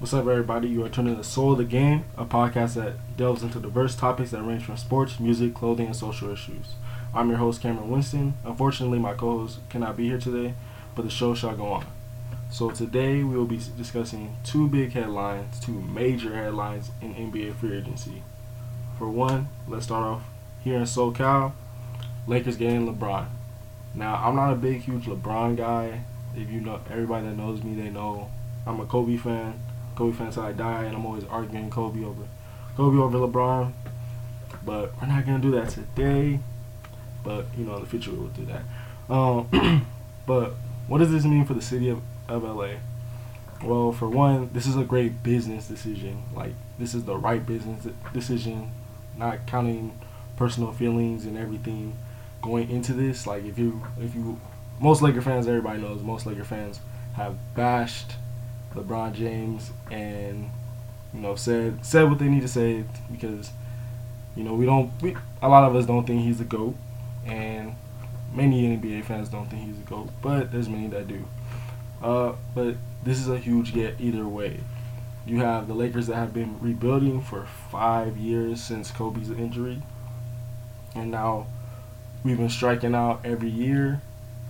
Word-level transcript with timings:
What's 0.00 0.14
up, 0.14 0.28
everybody? 0.28 0.68
You 0.68 0.84
are 0.84 0.88
tuning 0.88 1.16
to 1.16 1.24
Soul 1.24 1.50
of 1.52 1.58
the 1.58 1.64
Game, 1.64 2.04
a 2.16 2.24
podcast 2.24 2.74
that 2.74 2.92
delves 3.16 3.42
into 3.42 3.58
diverse 3.58 3.96
topics 3.96 4.30
that 4.30 4.44
range 4.44 4.62
from 4.62 4.76
sports, 4.76 5.18
music, 5.18 5.54
clothing, 5.54 5.86
and 5.86 5.96
social 5.96 6.30
issues. 6.30 6.74
I'm 7.12 7.30
your 7.30 7.38
host, 7.38 7.60
Cameron 7.60 7.90
Winston. 7.90 8.34
Unfortunately, 8.44 9.00
my 9.00 9.14
co 9.14 9.40
host 9.40 9.58
cannot 9.68 9.96
be 9.96 10.06
here 10.06 10.20
today, 10.20 10.54
but 10.94 11.02
the 11.02 11.10
show 11.10 11.34
shall 11.34 11.56
go 11.56 11.66
on. 11.72 11.86
So, 12.48 12.70
today 12.70 13.24
we 13.24 13.36
will 13.36 13.44
be 13.44 13.60
discussing 13.76 14.36
two 14.44 14.68
big 14.68 14.92
headlines, 14.92 15.58
two 15.58 15.72
major 15.72 16.32
headlines 16.32 16.92
in 17.02 17.16
NBA 17.16 17.56
free 17.56 17.76
agency. 17.76 18.22
For 18.98 19.08
one, 19.08 19.48
let's 19.66 19.86
start 19.86 20.04
off 20.04 20.22
here 20.62 20.76
in 20.76 20.84
SoCal 20.84 21.54
Lakers 22.28 22.56
getting 22.56 22.86
LeBron. 22.86 23.26
Now, 23.96 24.14
I'm 24.24 24.36
not 24.36 24.52
a 24.52 24.56
big, 24.56 24.82
huge 24.82 25.06
LeBron 25.06 25.56
guy. 25.56 26.02
If 26.36 26.52
you 26.52 26.60
know, 26.60 26.78
everybody 26.88 27.26
that 27.26 27.36
knows 27.36 27.64
me, 27.64 27.74
they 27.74 27.90
know 27.90 28.30
I'm 28.64 28.78
a 28.78 28.86
Kobe 28.86 29.16
fan. 29.16 29.58
Kobe 29.98 30.16
fan 30.16 30.28
until 30.28 30.44
I 30.44 30.52
die, 30.52 30.84
and 30.84 30.96
I'm 30.96 31.04
always 31.04 31.24
arguing 31.24 31.70
Kobe 31.70 32.04
over 32.04 32.22
Kobe 32.76 32.98
over 32.98 33.18
LeBron. 33.18 33.72
But 34.64 34.92
we're 35.00 35.08
not 35.08 35.26
gonna 35.26 35.40
do 35.40 35.50
that 35.52 35.70
today. 35.70 36.38
But 37.24 37.46
you 37.56 37.64
know, 37.64 37.74
in 37.74 37.80
the 37.80 37.88
future 37.88 38.12
we 38.12 38.18
will 38.18 38.28
do 38.28 38.46
that. 38.46 38.62
Um, 39.12 39.86
but 40.26 40.52
what 40.86 40.98
does 40.98 41.10
this 41.10 41.24
mean 41.24 41.44
for 41.44 41.54
the 41.54 41.62
city 41.62 41.88
of, 41.88 42.00
of 42.28 42.44
LA? 42.44 42.74
Well, 43.64 43.90
for 43.90 44.08
one, 44.08 44.50
this 44.52 44.66
is 44.66 44.76
a 44.76 44.84
great 44.84 45.24
business 45.24 45.66
decision. 45.66 46.22
Like 46.32 46.52
this 46.78 46.94
is 46.94 47.04
the 47.04 47.16
right 47.16 47.44
business 47.44 47.88
decision, 48.12 48.70
not 49.16 49.48
counting 49.48 49.98
personal 50.36 50.70
feelings 50.70 51.26
and 51.26 51.36
everything 51.36 51.96
going 52.40 52.70
into 52.70 52.92
this. 52.92 53.26
Like 53.26 53.44
if 53.44 53.58
you 53.58 53.82
if 54.00 54.14
you 54.14 54.38
most 54.80 55.02
Laker 55.02 55.22
fans, 55.22 55.48
everybody 55.48 55.80
knows 55.82 56.02
most 56.02 56.24
Laker 56.24 56.44
fans 56.44 56.78
have 57.14 57.34
bashed 57.56 58.12
LeBron 58.78 59.14
James 59.14 59.70
and 59.90 60.50
you 61.14 61.20
know 61.20 61.34
said 61.34 61.84
said 61.84 62.04
what 62.04 62.18
they 62.18 62.28
need 62.28 62.42
to 62.42 62.48
say 62.48 62.84
because 63.10 63.50
you 64.36 64.44
know 64.44 64.54
we 64.54 64.66
don't 64.66 64.90
we, 65.02 65.16
a 65.42 65.48
lot 65.48 65.64
of 65.64 65.74
us 65.74 65.86
don't 65.86 66.06
think 66.06 66.22
he's 66.22 66.40
a 66.40 66.44
goat 66.44 66.74
and 67.26 67.74
many 68.32 68.76
NBA 68.76 69.04
fans 69.04 69.28
don't 69.28 69.46
think 69.46 69.64
he's 69.64 69.78
a 69.78 69.88
goat, 69.88 70.10
but 70.22 70.52
there's 70.52 70.68
many 70.68 70.86
that 70.88 71.08
do. 71.08 71.24
Uh, 72.02 72.32
but 72.54 72.76
this 73.02 73.18
is 73.18 73.28
a 73.28 73.38
huge 73.38 73.74
get 73.74 74.00
either 74.00 74.26
way. 74.26 74.60
You 75.26 75.40
have 75.40 75.68
the 75.68 75.74
Lakers 75.74 76.06
that 76.06 76.16
have 76.16 76.32
been 76.32 76.58
rebuilding 76.60 77.20
for 77.20 77.46
five 77.70 78.16
years 78.16 78.62
since 78.62 78.90
Kobe's 78.90 79.30
injury, 79.30 79.82
and 80.94 81.10
now 81.10 81.46
we've 82.24 82.38
been 82.38 82.48
striking 82.48 82.94
out 82.94 83.20
every 83.24 83.50
year 83.50 84.00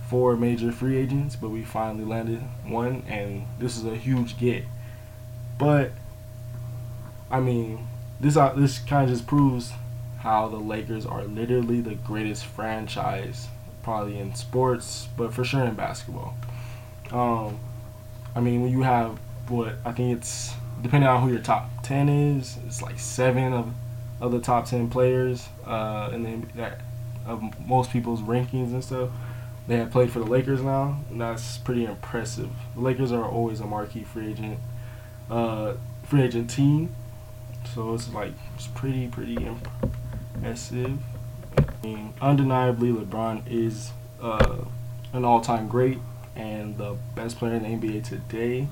four 0.09 0.35
major 0.35 0.71
free 0.71 0.97
agents, 0.97 1.35
but 1.35 1.49
we 1.49 1.63
finally 1.63 2.03
landed 2.03 2.41
one, 2.65 3.03
and 3.07 3.45
this 3.59 3.77
is 3.77 3.85
a 3.85 3.95
huge 3.95 4.39
get. 4.39 4.63
But 5.59 5.91
I 7.29 7.39
mean, 7.39 7.87
this 8.19 8.35
uh, 8.35 8.53
this 8.53 8.79
kind 8.79 9.03
of 9.03 9.15
just 9.15 9.27
proves 9.27 9.71
how 10.17 10.47
the 10.47 10.57
Lakers 10.57 11.05
are 11.05 11.23
literally 11.23 11.79
the 11.79 11.93
greatest 11.93 12.45
franchise, 12.45 13.47
probably 13.83 14.17
in 14.17 14.33
sports, 14.33 15.07
but 15.15 15.31
for 15.33 15.43
sure 15.43 15.63
in 15.63 15.75
basketball. 15.75 16.35
Um, 17.11 17.59
I 18.35 18.39
mean, 18.39 18.63
when 18.63 18.71
you 18.71 18.81
have 18.81 19.19
what 19.47 19.75
I 19.85 19.91
think 19.91 20.17
it's 20.17 20.53
depending 20.81 21.07
on 21.07 21.21
who 21.21 21.29
your 21.29 21.41
top 21.41 21.69
ten 21.83 22.09
is, 22.09 22.57
it's 22.65 22.81
like 22.81 22.97
seven 22.97 23.53
of 23.53 23.73
of 24.19 24.31
the 24.31 24.39
top 24.39 24.65
ten 24.65 24.89
players, 24.89 25.47
uh, 25.67 26.09
and 26.11 26.25
then 26.25 26.51
that 26.55 26.81
of 27.27 27.43
most 27.67 27.91
people's 27.91 28.21
rankings 28.21 28.71
and 28.71 28.83
stuff 28.83 29.11
they 29.69 29.77
have 29.77 29.91
played 29.91 30.11
for 30.11 30.17
the 30.17 30.25
Lakers 30.25 30.63
now, 30.63 30.97
and 31.11 31.21
that's 31.21 31.59
pretty 31.59 31.85
impressive. 31.85 32.49
The 32.73 32.81
Lakers 32.81 33.11
are 33.11 33.23
always 33.23 33.59
a 33.59 33.67
marquee 33.67 34.03
free 34.03 34.31
agent, 34.31 34.59
uh, 35.29 35.75
free 36.03 36.23
agent 36.23 36.49
team, 36.49 36.95
so 37.75 37.93
it's 37.93 38.11
like 38.11 38.33
it's 38.55 38.65
pretty 38.65 39.07
pretty 39.07 39.35
impressive. 39.35 40.97
I 41.55 41.85
mean, 41.85 42.13
undeniably, 42.19 42.91
LeBron 42.91 43.43
is 43.47 43.91
uh, 44.19 44.57
an 45.13 45.23
all-time 45.23 45.67
great 45.67 45.99
and 46.35 46.75
the 46.79 46.95
best 47.13 47.37
player 47.37 47.53
in 47.53 47.61
the 47.61 47.87
NBA 47.87 48.03
today. 48.03 48.67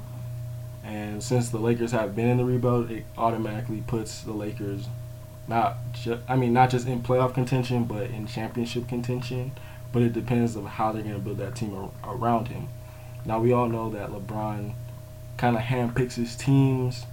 And 0.84 1.22
since 1.22 1.50
the 1.50 1.60
Lakers 1.60 1.92
have 1.92 2.16
been 2.16 2.28
in 2.28 2.38
the 2.38 2.46
rebuild, 2.46 2.90
it 2.90 3.06
automatically 3.20 3.84
puts 3.86 4.24
the 4.24 4.34
Lakers 4.34 4.88
not 5.48 5.78
I 6.28 6.36
mean 6.36 6.54
not 6.54 6.72
just 6.72 6.88
in 6.88 7.04
playoff 7.04 7.36
contention, 7.36 7.84
but 7.84 8.10
in 8.10 8.26
championship 8.26 8.88
contention 8.88 9.52
but 9.92 10.02
it 10.02 10.14
depends 10.14 10.56
on 10.56 10.66
how 10.66 10.92
they're 10.92 11.02
going 11.02 11.16
to 11.16 11.22
build 11.22 11.38
that 11.38 11.56
team 11.56 11.76
ar- 11.76 11.92
around 12.16 12.48
him. 12.50 12.68
Now 13.26 13.40
we 13.40 13.52
all 13.52 13.68
know 13.68 13.90
that 13.92 14.10
LeBron 14.10 14.74
kind 15.38 15.56
of 15.56 15.62
handpicks 15.64 16.14
his 16.14 16.36
teams 16.36 17.06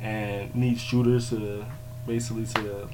and 0.00 0.54
needs 0.54 0.80
shooters 0.80 1.30
to 1.30 1.64
basically 2.06 2.44
to 2.46 2.88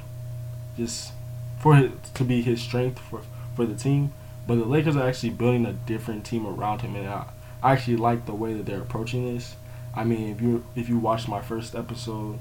just 0.76 1.12
for 1.58 1.75
his, 1.75 1.91
to 2.14 2.25
be 2.25 2.42
his 2.42 2.60
strength 2.60 2.98
for 2.98 3.22
for 3.54 3.66
the 3.66 3.75
team. 3.75 4.12
But 4.47 4.56
the 4.56 4.64
Lakers 4.64 4.97
are 4.97 5.06
actually 5.06 5.31
building 5.31 5.66
a 5.66 5.72
different 5.72 6.25
team 6.25 6.47
around 6.47 6.81
him, 6.81 6.97
and 6.97 7.06
I, 7.06 7.26
I 7.62 7.72
actually 7.72 7.97
like 7.97 8.26
the 8.26 8.34
way 8.34 8.54
that 8.54 8.66
they're 8.66 8.81
approaching 8.81 9.34
this. 9.34 9.54
I 9.94 10.04
mean, 10.04 10.31
if 10.31 10.41
you 10.41 10.64
if 10.75 10.88
you 10.88 10.98
watched 10.98 11.28
my 11.28 11.41
first 11.41 11.75
episode, 11.75 12.38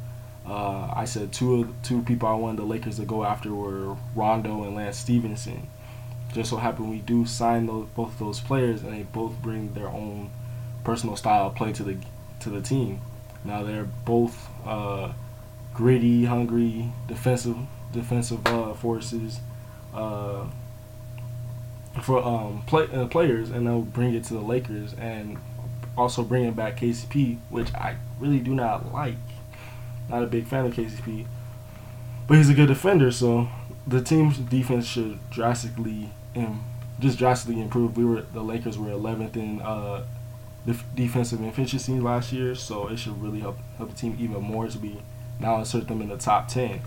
uh, 0.47 0.91
I 0.95 1.05
said 1.05 1.33
two 1.33 1.61
of 1.61 1.69
two 1.83 2.01
people 2.03 2.27
I 2.27 2.33
wanted 2.33 2.59
the 2.59 2.65
Lakers 2.65 2.97
to 2.97 3.05
go 3.05 3.23
after 3.23 3.53
were 3.53 3.95
Rondo 4.15 4.63
and 4.63 4.75
Lance 4.75 4.97
Stephenson 4.97 5.67
just 6.33 6.49
so 6.49 6.57
happen 6.57 6.89
we 6.89 6.99
do 6.99 7.25
sign 7.25 7.65
those 7.65 7.87
both 7.95 8.17
those 8.19 8.39
players, 8.39 8.83
and 8.83 8.93
they 8.93 9.03
both 9.03 9.33
bring 9.41 9.73
their 9.73 9.87
own 9.87 10.29
personal 10.83 11.15
style 11.15 11.47
of 11.47 11.55
play 11.55 11.73
to 11.73 11.83
the 11.83 11.97
to 12.41 12.49
the 12.49 12.61
team. 12.61 13.01
Now 13.43 13.63
they're 13.63 13.87
both 14.05 14.49
uh, 14.65 15.13
gritty, 15.73 16.25
hungry, 16.25 16.91
defensive 17.07 17.57
defensive 17.91 18.45
uh, 18.45 18.73
forces 18.73 19.39
uh, 19.93 20.45
for 22.01 22.23
um, 22.23 22.63
play, 22.67 22.87
uh, 22.93 23.07
players, 23.07 23.49
and 23.49 23.65
they'll 23.65 23.81
bring 23.81 24.13
it 24.13 24.23
to 24.25 24.33
the 24.33 24.41
Lakers, 24.41 24.93
and 24.93 25.37
also 25.97 26.23
bringing 26.23 26.53
back 26.53 26.77
KCP, 26.77 27.39
which 27.49 27.73
I 27.73 27.97
really 28.19 28.39
do 28.39 28.53
not 28.53 28.93
like. 28.93 29.15
Not 30.09 30.23
a 30.23 30.27
big 30.27 30.47
fan 30.47 30.65
of 30.65 30.73
KCP, 30.73 31.25
but 32.27 32.37
he's 32.37 32.49
a 32.49 32.53
good 32.53 32.67
defender, 32.67 33.11
so 33.11 33.47
the 33.85 34.01
team's 34.01 34.37
defense 34.37 34.85
should 34.85 35.19
drastically 35.29 36.09
and 36.35 36.59
just 36.99 37.17
drastically 37.17 37.61
improved. 37.61 37.97
We 37.97 38.05
were 38.05 38.21
the 38.21 38.41
Lakers 38.41 38.77
were 38.77 38.89
11th 38.89 39.35
in 39.35 39.61
uh, 39.61 40.05
def- 40.65 40.85
defensive 40.95 41.41
efficiency 41.43 41.99
last 41.99 42.31
year, 42.31 42.55
so 42.55 42.87
it 42.87 42.97
should 42.97 43.21
really 43.21 43.39
help 43.39 43.57
help 43.77 43.89
the 43.91 43.95
team 43.95 44.17
even 44.19 44.41
more 44.41 44.67
to 44.67 44.77
be 44.77 45.01
now 45.39 45.57
insert 45.59 45.87
them 45.87 46.01
in 46.01 46.09
the 46.09 46.17
top 46.17 46.47
10. 46.47 46.81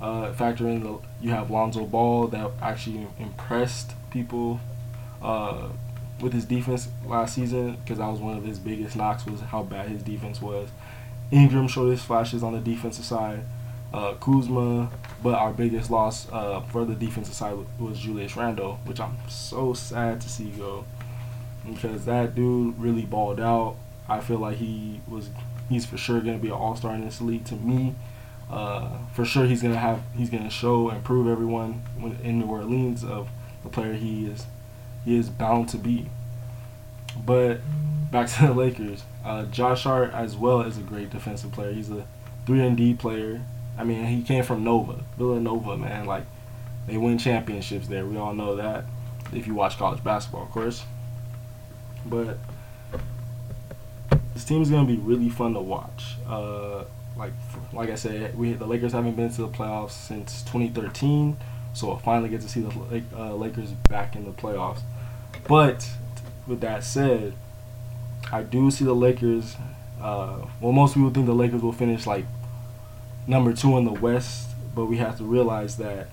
Uh, 0.00 0.32
factor 0.32 0.68
in 0.68 0.82
the 0.82 0.98
you 1.20 1.30
have 1.30 1.50
Lonzo 1.50 1.84
Ball 1.86 2.26
that 2.28 2.50
actually 2.60 3.06
impressed 3.18 3.92
people 4.10 4.60
uh, 5.22 5.68
with 6.20 6.32
his 6.32 6.44
defense 6.44 6.88
last 7.04 7.34
season 7.34 7.76
because 7.76 7.98
that 7.98 8.06
was 8.06 8.20
one 8.20 8.36
of 8.36 8.44
his 8.44 8.58
biggest 8.58 8.96
knocks 8.96 9.26
was 9.26 9.40
how 9.40 9.62
bad 9.62 9.88
his 9.88 10.02
defense 10.02 10.40
was. 10.40 10.68
Ingram 11.30 11.66
showed 11.66 11.90
his 11.90 12.02
flashes 12.02 12.42
on 12.42 12.52
the 12.52 12.60
defensive 12.60 13.04
side 13.04 13.40
uh, 13.96 14.14
Kuzma, 14.14 14.90
but 15.22 15.34
our 15.34 15.52
biggest 15.52 15.90
loss 15.90 16.30
uh, 16.30 16.60
for 16.60 16.84
the 16.84 16.94
defensive 16.94 17.34
side 17.34 17.56
was 17.78 17.98
Julius 17.98 18.36
Randle, 18.36 18.78
which 18.84 19.00
I'm 19.00 19.16
so 19.28 19.72
sad 19.72 20.20
to 20.20 20.28
see 20.28 20.50
go 20.50 20.84
because 21.66 22.04
that 22.04 22.34
dude 22.34 22.78
really 22.78 23.06
balled 23.06 23.40
out. 23.40 23.76
I 24.08 24.20
feel 24.20 24.38
like 24.38 24.58
he 24.58 25.00
was 25.08 25.30
he's 25.68 25.86
for 25.86 25.96
sure 25.96 26.20
gonna 26.20 26.38
be 26.38 26.48
an 26.48 26.54
all 26.54 26.76
star 26.76 26.94
in 26.94 27.04
this 27.04 27.20
league 27.20 27.46
to 27.46 27.56
me. 27.56 27.94
Uh, 28.50 28.98
for 29.12 29.24
sure 29.24 29.46
he's 29.46 29.62
gonna 29.62 29.78
have 29.78 30.02
he's 30.14 30.30
gonna 30.30 30.50
show 30.50 30.90
and 30.90 31.02
prove 31.02 31.26
everyone 31.26 31.82
in 32.22 32.38
New 32.38 32.46
Orleans 32.46 33.02
of 33.02 33.28
the 33.64 33.70
player 33.70 33.94
he 33.94 34.26
is 34.26 34.46
he 35.04 35.16
is 35.16 35.30
bound 35.30 35.70
to 35.70 35.78
be. 35.78 36.10
But 37.24 37.60
back 38.12 38.28
to 38.32 38.48
the 38.48 38.52
Lakers, 38.52 39.04
uh, 39.24 39.46
Josh 39.46 39.84
Hart 39.84 40.12
as 40.12 40.36
well 40.36 40.60
is 40.60 40.76
a 40.76 40.82
great 40.82 41.08
defensive 41.08 41.52
player. 41.52 41.72
He's 41.72 41.90
a 41.90 42.06
three 42.44 42.60
and 42.60 42.76
D 42.76 42.92
player. 42.92 43.40
I 43.78 43.84
mean, 43.84 44.04
he 44.06 44.22
came 44.22 44.42
from 44.42 44.64
Nova, 44.64 45.04
Villanova, 45.18 45.76
man. 45.76 46.06
Like, 46.06 46.24
they 46.86 46.96
win 46.96 47.18
championships 47.18 47.88
there. 47.88 48.06
We 48.06 48.16
all 48.16 48.34
know 48.34 48.56
that. 48.56 48.84
If 49.32 49.46
you 49.46 49.54
watch 49.54 49.76
college 49.76 50.02
basketball, 50.02 50.44
of 50.44 50.50
course. 50.50 50.84
But 52.04 52.38
this 54.34 54.44
team 54.44 54.62
is 54.62 54.70
gonna 54.70 54.86
be 54.86 54.96
really 54.96 55.28
fun 55.28 55.54
to 55.54 55.60
watch. 55.60 56.16
Uh, 56.28 56.84
like, 57.16 57.32
like 57.72 57.90
I 57.90 57.94
said, 57.96 58.38
we 58.38 58.52
the 58.52 58.66
Lakers 58.66 58.92
haven't 58.92 59.16
been 59.16 59.30
to 59.30 59.42
the 59.42 59.48
playoffs 59.48 59.92
since 59.92 60.42
2013, 60.42 61.36
so 61.72 61.88
we'll 61.88 61.98
finally 61.98 62.28
get 62.28 62.42
to 62.42 62.48
see 62.48 62.60
the 62.60 63.02
uh, 63.16 63.34
Lakers 63.34 63.72
back 63.88 64.14
in 64.14 64.24
the 64.24 64.30
playoffs. 64.30 64.80
But 65.48 65.90
with 66.46 66.60
that 66.60 66.84
said, 66.84 67.34
I 68.30 68.42
do 68.42 68.70
see 68.70 68.84
the 68.84 68.94
Lakers. 68.94 69.56
Uh, 70.00 70.46
well, 70.60 70.72
most 70.72 70.94
people 70.94 71.10
think 71.10 71.26
the 71.26 71.34
Lakers 71.34 71.62
will 71.62 71.72
finish 71.72 72.06
like 72.06 72.26
number 73.26 73.52
two 73.52 73.76
in 73.76 73.84
the 73.84 73.92
West, 73.92 74.48
but 74.74 74.86
we 74.86 74.98
have 74.98 75.18
to 75.18 75.24
realize 75.24 75.76
that 75.76 76.08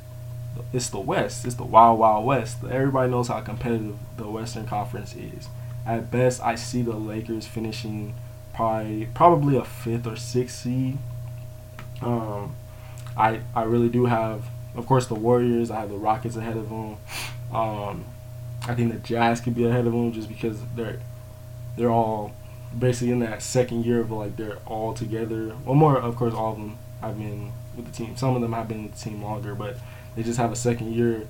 it's 0.71 0.89
the 0.89 1.00
West. 1.00 1.45
It's 1.45 1.56
the 1.56 1.63
Wild 1.63 2.00
Wild 2.00 2.25
West. 2.25 2.63
Everybody 2.63 3.12
knows 3.12 3.27
how 3.27 3.42
competitive 3.42 3.98
the 4.18 4.30
Western 4.30 4.65
Conference 4.65 5.15
is. 5.15 5.48
At 5.86 6.12
best, 6.12 6.42
I 6.42 6.56
see 6.56 6.81
the 6.81 6.95
Lakers 6.95 7.45
finishing 7.45 8.15
probably 8.54 9.07
probably 9.13 9.57
a 9.57 9.65
fifth 9.65 10.07
or 10.07 10.15
sixth 10.15 10.60
seed. 10.60 10.98
Um, 12.01 12.56
I 13.18 13.42
I 13.56 13.63
really 13.63 13.89
do 13.89 14.06
have, 14.06 14.45
of 14.75 14.86
course, 14.86 15.07
the 15.07 15.15
Warriors. 15.15 15.71
I 15.71 15.80
have 15.81 15.89
the 15.89 15.98
Rockets 15.98 16.36
ahead 16.36 16.57
of 16.57 16.69
them. 16.69 16.98
Um, 17.54 18.06
I 18.68 18.75
think 18.75 18.94
the 18.94 19.00
Jazz 19.00 19.42
could 19.42 19.56
be 19.56 19.65
ahead 19.65 19.86
of 19.86 19.94
them 19.94 20.12
just 20.13 20.30
because 20.30 20.57
they're 20.75 21.00
they're 21.75 21.92
all 21.92 22.31
basically 22.77 23.12
in 23.12 23.19
that 23.19 23.42
second 23.42 23.86
year 23.86 24.00
of 24.00 24.12
like 24.12 24.38
they're 24.38 24.57
all 24.65 24.94
together. 24.94 25.56
Well, 25.65 25.75
more 25.75 25.98
of 25.98 26.15
course, 26.15 26.33
all 26.33 26.54
of 26.54 26.57
them 26.57 26.77
have 27.03 27.17
been 27.17 27.51
with 27.75 27.85
the 27.85 27.91
team. 27.91 28.15
Some 28.17 28.35
of 28.35 28.41
them 28.41 28.53
have 28.53 28.67
been 28.67 28.83
with 28.83 28.94
the 28.95 29.09
team 29.09 29.21
longer, 29.21 29.55
but 29.55 29.77
they 30.15 30.23
just 30.23 30.38
have 30.38 30.51
a 30.51 30.55
second 30.55 30.94
year, 30.94 31.27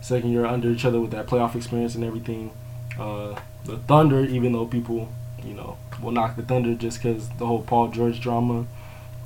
second 0.00 0.30
year 0.30 0.44
under 0.44 0.70
each 0.70 0.84
other 0.84 1.00
with 1.00 1.10
that 1.12 1.26
playoff 1.26 1.54
experience 1.54 1.94
and 1.94 2.04
everything. 2.04 2.50
Uh, 2.98 3.38
the 3.64 3.78
Thunder, 3.78 4.24
even 4.24 4.52
though 4.52 4.66
people, 4.66 5.08
you 5.44 5.54
know, 5.54 5.78
will 6.02 6.12
knock 6.12 6.36
the 6.36 6.42
Thunder 6.42 6.74
just 6.74 7.02
because 7.02 7.28
the 7.30 7.46
whole 7.46 7.62
Paul 7.62 7.88
George 7.88 8.20
drama, 8.20 8.66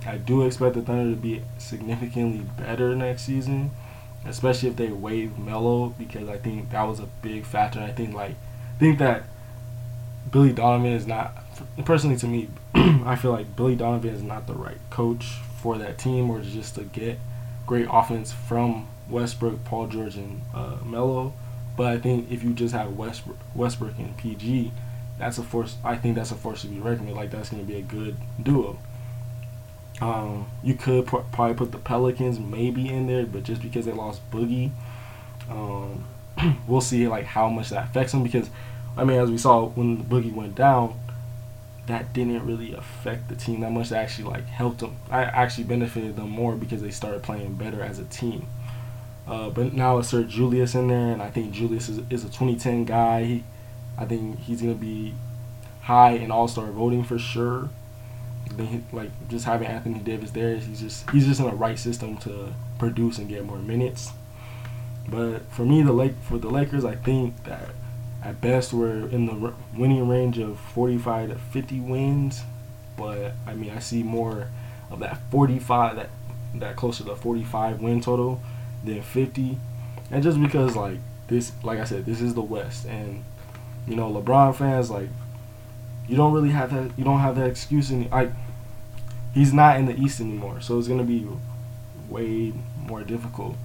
I 0.06 0.18
do 0.18 0.44
expect 0.44 0.74
the 0.74 0.82
Thunder 0.82 1.14
to 1.14 1.20
be 1.20 1.42
significantly 1.58 2.44
better 2.58 2.94
next 2.94 3.22
season, 3.22 3.70
especially 4.26 4.68
if 4.68 4.76
they 4.76 4.88
waive 4.88 5.38
Melo 5.38 5.90
because 5.90 6.28
I 6.28 6.38
think 6.38 6.70
that 6.70 6.82
was 6.82 7.00
a 7.00 7.08
big 7.22 7.44
factor. 7.44 7.80
I 7.80 7.92
think 7.92 8.14
like, 8.14 8.32
I 8.76 8.78
think 8.78 8.98
that 8.98 9.24
Billy 10.30 10.52
Donovan 10.52 10.92
is 10.92 11.06
not 11.06 11.32
personally 11.84 12.16
to 12.16 12.26
me. 12.26 12.48
I 12.74 13.16
feel 13.16 13.32
like 13.32 13.54
Billy 13.56 13.76
Donovan 13.76 14.10
is 14.10 14.22
not 14.22 14.46
the 14.46 14.54
right 14.54 14.78
coach 14.90 15.38
for 15.62 15.78
that 15.78 15.96
team 15.96 16.28
or 16.28 16.40
just 16.40 16.74
to 16.74 16.82
get 16.82 17.18
great 17.66 17.86
offense 17.90 18.32
from 18.32 18.88
Westbrook, 19.08 19.64
Paul 19.64 19.86
George, 19.86 20.16
and 20.16 20.42
uh, 20.54 20.76
Melo. 20.84 21.32
But 21.76 21.86
I 21.86 21.98
think 21.98 22.30
if 22.30 22.42
you 22.42 22.52
just 22.52 22.74
have 22.74 22.96
Westbrook, 22.96 23.38
Westbrook 23.54 23.98
and 23.98 24.16
PG, 24.16 24.72
that's 25.18 25.38
a 25.38 25.42
force. 25.42 25.76
I 25.84 25.96
think 25.96 26.16
that's 26.16 26.32
a 26.32 26.34
force 26.34 26.62
to 26.62 26.66
be 26.66 26.80
reckoned 26.80 27.08
with. 27.08 27.16
Like 27.16 27.30
that's 27.30 27.48
going 27.48 27.62
to 27.62 27.66
be 27.66 27.78
a 27.78 27.82
good 27.82 28.16
duo. 28.42 28.78
Um, 30.00 30.50
you 30.64 30.74
could 30.74 31.06
pr- 31.06 31.18
probably 31.30 31.54
put 31.54 31.70
the 31.70 31.78
Pelicans 31.78 32.40
maybe 32.40 32.88
in 32.88 33.06
there, 33.06 33.24
but 33.24 33.44
just 33.44 33.62
because 33.62 33.86
they 33.86 33.92
lost 33.92 34.28
Boogie, 34.32 34.72
um, 35.48 36.04
we'll 36.66 36.80
see 36.80 37.06
like 37.06 37.24
how 37.24 37.48
much 37.48 37.70
that 37.70 37.84
affects 37.84 38.12
them. 38.12 38.24
Because 38.24 38.50
I 38.96 39.04
mean, 39.04 39.20
as 39.20 39.30
we 39.30 39.38
saw 39.38 39.66
when 39.66 40.04
Boogie 40.04 40.34
went 40.34 40.56
down, 40.56 40.98
that 41.86 42.12
didn't 42.12 42.46
really 42.46 42.74
affect 42.74 43.28
the 43.28 43.34
team 43.34 43.60
that 43.60 43.70
much. 43.70 43.88
That 43.88 44.02
actually 44.04 44.30
like 44.30 44.46
helped 44.46 44.80
them. 44.80 44.96
I 45.10 45.22
actually 45.22 45.64
benefited 45.64 46.16
them 46.16 46.30
more 46.30 46.54
because 46.54 46.82
they 46.82 46.90
started 46.90 47.22
playing 47.22 47.54
better 47.54 47.82
as 47.82 47.98
a 47.98 48.04
team. 48.04 48.46
Uh, 49.26 49.50
but 49.50 49.72
now 49.72 49.98
it's 49.98 50.08
Sir 50.08 50.24
Julius 50.24 50.74
in 50.74 50.88
there, 50.88 51.12
and 51.12 51.22
I 51.22 51.30
think 51.30 51.52
Julius 51.52 51.88
is, 51.88 51.98
is 52.10 52.24
a 52.24 52.28
2010 52.28 52.84
guy. 52.84 53.24
He, 53.24 53.44
I 53.96 54.04
think 54.04 54.38
he's 54.40 54.60
gonna 54.60 54.74
be 54.74 55.14
high 55.82 56.12
in 56.12 56.30
All 56.30 56.48
Star 56.48 56.70
voting 56.70 57.04
for 57.04 57.18
sure. 57.18 57.68
He, 58.56 58.82
like 58.92 59.10
just 59.28 59.44
having 59.44 59.66
Anthony 59.68 59.98
Davis 60.00 60.30
there, 60.32 60.56
he's 60.56 60.80
just 60.80 61.08
he's 61.10 61.26
just 61.26 61.40
in 61.40 61.46
the 61.46 61.54
right 61.54 61.78
system 61.78 62.16
to 62.18 62.52
produce 62.78 63.18
and 63.18 63.28
get 63.28 63.44
more 63.44 63.58
minutes. 63.58 64.10
But 65.08 65.50
for 65.50 65.64
me, 65.64 65.82
the 65.82 65.92
Lake 65.92 66.14
for 66.22 66.38
the 66.38 66.50
Lakers, 66.50 66.84
I 66.84 66.94
think 66.94 67.44
that 67.44 67.70
at 68.24 68.40
best 68.40 68.72
we're 68.72 69.08
in 69.08 69.26
the 69.26 69.52
winning 69.76 70.08
range 70.08 70.38
of 70.38 70.58
45 70.58 71.30
to 71.30 71.34
50 71.36 71.80
wins. 71.80 72.42
But 72.96 73.32
I 73.46 73.54
mean, 73.54 73.70
I 73.70 73.78
see 73.80 74.02
more 74.02 74.48
of 74.90 75.00
that 75.00 75.18
45 75.30 75.96
that 75.96 76.10
that 76.54 76.76
closer 76.76 77.04
to 77.04 77.16
45 77.16 77.80
win 77.80 78.00
total 78.00 78.40
than 78.84 79.02
50. 79.02 79.58
And 80.10 80.22
just 80.22 80.40
because 80.40 80.76
like 80.76 80.98
this, 81.28 81.52
like 81.62 81.78
I 81.78 81.84
said, 81.84 82.04
this 82.04 82.20
is 82.20 82.34
the 82.34 82.42
West, 82.42 82.86
and 82.86 83.24
you 83.86 83.96
know 83.96 84.12
LeBron 84.12 84.54
fans 84.54 84.90
like 84.90 85.08
you 86.06 86.16
don't 86.16 86.32
really 86.32 86.50
have 86.50 86.72
that. 86.74 86.90
You 86.98 87.04
don't 87.04 87.20
have 87.20 87.36
that 87.36 87.48
excuse. 87.48 87.90
In 87.90 88.08
like 88.10 88.30
he's 89.32 89.52
not 89.52 89.78
in 89.78 89.86
the 89.86 89.98
East 89.98 90.20
anymore, 90.20 90.60
so 90.60 90.78
it's 90.78 90.88
gonna 90.88 91.04
be 91.04 91.26
way 92.08 92.52
more 92.76 93.02
difficult. 93.02 93.56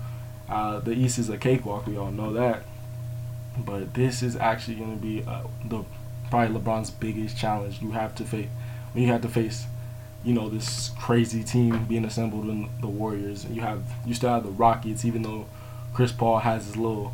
Uh, 0.50 0.80
the 0.80 0.92
East 0.92 1.20
is 1.20 1.30
a 1.30 1.38
cakewalk. 1.38 1.86
We 1.86 1.98
all 1.98 2.12
know 2.12 2.32
that. 2.34 2.64
But 3.58 3.94
this 3.94 4.22
is 4.22 4.36
actually 4.36 4.76
going 4.76 4.98
to 4.98 5.02
be 5.02 5.24
uh, 5.28 5.44
the 5.66 5.84
probably 6.30 6.60
LeBron's 6.60 6.92
biggest 6.92 7.38
challenge. 7.38 7.82
You 7.82 7.92
have 7.92 8.14
to 8.16 8.24
face 8.24 8.50
when 8.94 9.04
you 9.04 9.12
have 9.12 9.22
to 9.22 9.30
face, 9.30 9.66
you 10.24 10.34
know, 10.34 10.50
this 10.50 10.90
crazy 11.00 11.44
team 11.44 11.86
being 11.86 12.04
assembled 12.04 12.50
in 12.50 12.68
the 12.82 12.88
Warriors, 12.88 13.46
you 13.46 13.62
have 13.62 13.84
you 14.06 14.14
still 14.16 14.30
have 14.32 14.44
the 14.44 14.50
Rockets, 14.50 15.06
even 15.06 15.22
though 15.22 15.46
Chris 15.94 16.12
Paul 16.12 16.40
has 16.40 16.66
his 16.66 16.78
little 16.78 17.14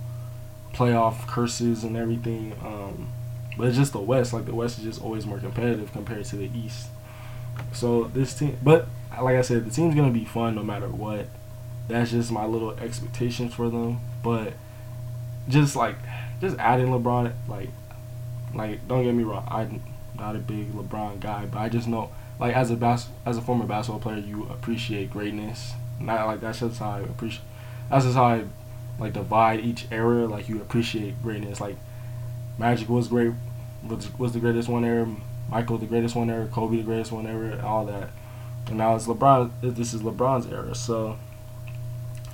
playoff 0.73 1.27
curses 1.27 1.83
and 1.83 1.97
everything. 1.97 2.53
Um, 2.63 3.11
but 3.57 3.67
it's 3.67 3.77
just 3.77 3.93
the 3.93 3.99
West. 3.99 4.31
Like 4.31 4.45
the 4.45 4.55
West 4.55 4.79
is 4.79 4.85
just 4.85 5.01
always 5.01 5.25
more 5.25 5.39
competitive 5.39 5.91
compared 5.91 6.25
to 6.25 6.37
the 6.37 6.49
East. 6.57 6.87
So 7.71 8.05
this 8.05 8.33
team, 8.33 8.57
but 8.63 8.87
like 9.21 9.35
I 9.35 9.41
said, 9.41 9.65
the 9.65 9.71
team's 9.71 9.95
gonna 9.95 10.11
be 10.11 10.25
fun 10.25 10.55
no 10.55 10.63
matter 10.63 10.87
what. 10.87 11.27
That's 11.87 12.11
just 12.11 12.31
my 12.31 12.45
little 12.45 12.71
expectations 12.71 13.53
for 13.53 13.69
them. 13.69 13.99
But 14.23 14.53
just 15.49 15.75
like 15.75 15.97
just 16.43 16.59
adding 16.59 16.87
LeBron, 16.87 17.33
like, 17.47 17.69
like 18.53 18.87
don't 18.87 19.03
get 19.03 19.13
me 19.13 19.23
wrong, 19.23 19.47
I'm 19.49 19.81
not 20.17 20.35
a 20.35 20.39
big 20.39 20.73
LeBron 20.73 21.19
guy, 21.19 21.45
but 21.45 21.59
I 21.59 21.69
just 21.69 21.87
know, 21.87 22.11
like, 22.39 22.55
as 22.55 22.69
a 22.69 22.75
bas- 22.75 23.07
as 23.25 23.37
a 23.37 23.41
former 23.41 23.65
basketball 23.65 23.99
player, 23.99 24.17
you 24.17 24.43
appreciate 24.49 25.09
greatness. 25.09 25.73
Not 25.99 26.27
like 26.27 26.41
that's 26.41 26.59
just 26.59 26.79
how 26.79 26.91
I 26.91 26.99
appreciate. 26.99 27.45
That's 27.89 28.05
just 28.05 28.15
how 28.15 28.25
I 28.25 28.43
like 28.99 29.13
divide 29.13 29.61
each 29.61 29.87
era. 29.91 30.27
Like 30.27 30.49
you 30.49 30.61
appreciate 30.61 31.21
greatness. 31.23 31.61
Like 31.61 31.77
Magic 32.57 32.89
was 32.89 33.07
great, 33.07 33.31
was 33.87 34.17
was 34.19 34.33
the 34.33 34.39
greatest 34.39 34.67
one 34.67 34.83
era. 34.83 35.07
Michael 35.49 35.77
the 35.77 35.85
greatest 35.85 36.15
one 36.15 36.29
era. 36.29 36.47
Kobe 36.47 36.77
the 36.77 36.83
greatest 36.83 37.11
one 37.11 37.27
era. 37.27 37.63
All 37.65 37.85
that. 37.85 38.09
And 38.67 38.77
now 38.77 38.95
it's 38.95 39.07
LeBron. 39.07 39.51
This 39.61 39.93
is 39.93 40.01
LeBron's 40.01 40.51
era. 40.51 40.73
So 40.75 41.17